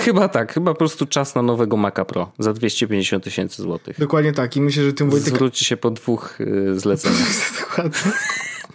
[0.00, 3.98] chyba tak, chyba po prostu czas na nowego Maca Pro za 250 tysięcy złotych.
[3.98, 5.34] Dokładnie tak i myślę, że tym Wojtek...
[5.34, 7.28] Zwróci się po dwóch e, zleceniach.
[7.60, 8.12] Dokładnie.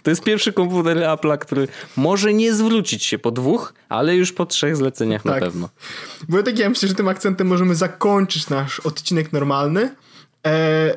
[0.02, 4.46] To jest pierwszy komputer Apple'a, który może nie zwrócić się po dwóch, ale już po
[4.46, 5.32] trzech zleceniach tak.
[5.32, 5.68] na pewno.
[6.28, 9.94] Wojtek, ja myślę, że tym akcentem możemy zakończyć nasz odcinek normalny.
[10.46, 10.94] E,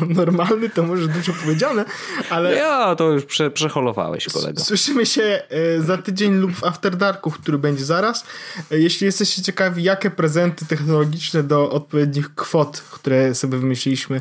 [0.20, 1.84] normalny to może dużo powiedziane,
[2.30, 2.54] ale...
[2.54, 4.64] Ja, to już prze, przeholowałeś, kolego.
[4.64, 8.24] Słyszymy się e, za tydzień lub w After Darku, który będzie zaraz.
[8.70, 14.20] E, jeśli jesteście ciekawi, jakie prezenty technologiczne do odpowiednich kwot, które sobie wymyśliliśmy,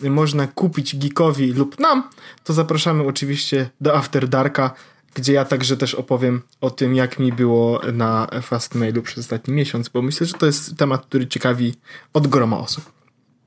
[0.00, 2.10] można kupić geekowi lub nam,
[2.44, 4.74] to zapraszamy oczywiście do After Darka,
[5.14, 9.88] gdzie ja także też opowiem o tym, jak mi było na Fastmailu przez ostatni miesiąc,
[9.88, 11.74] bo myślę, że to jest temat, który ciekawi
[12.12, 12.96] od groma osób.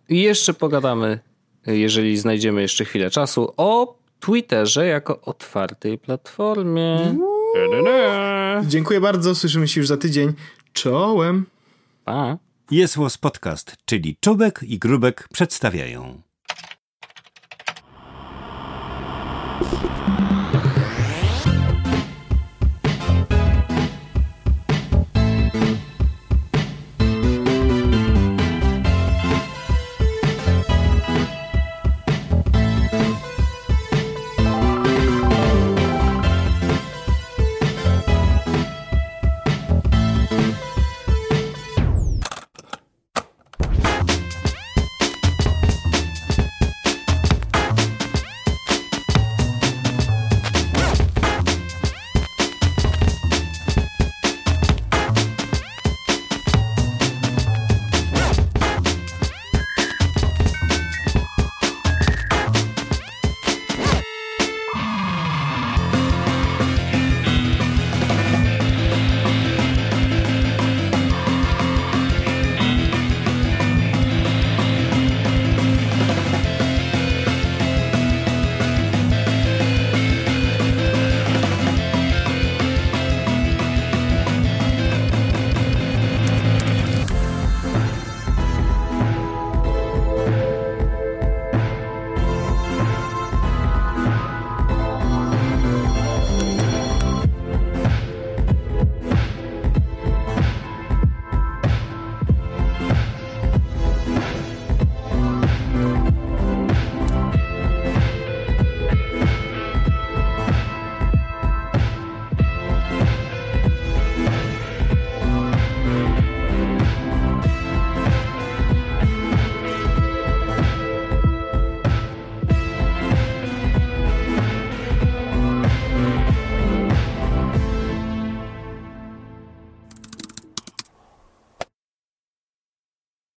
[0.09, 1.19] I jeszcze pogadamy,
[1.65, 7.15] jeżeli znajdziemy jeszcze chwilę czasu, o Twitterze jako otwartej platformie.
[8.67, 10.33] Dziękuję bardzo, słyszymy się już za tydzień.
[10.73, 11.45] Czołem.
[12.05, 12.37] Pa.
[12.71, 16.21] Jest Podcast, czyli Czubek i Grubek przedstawiają.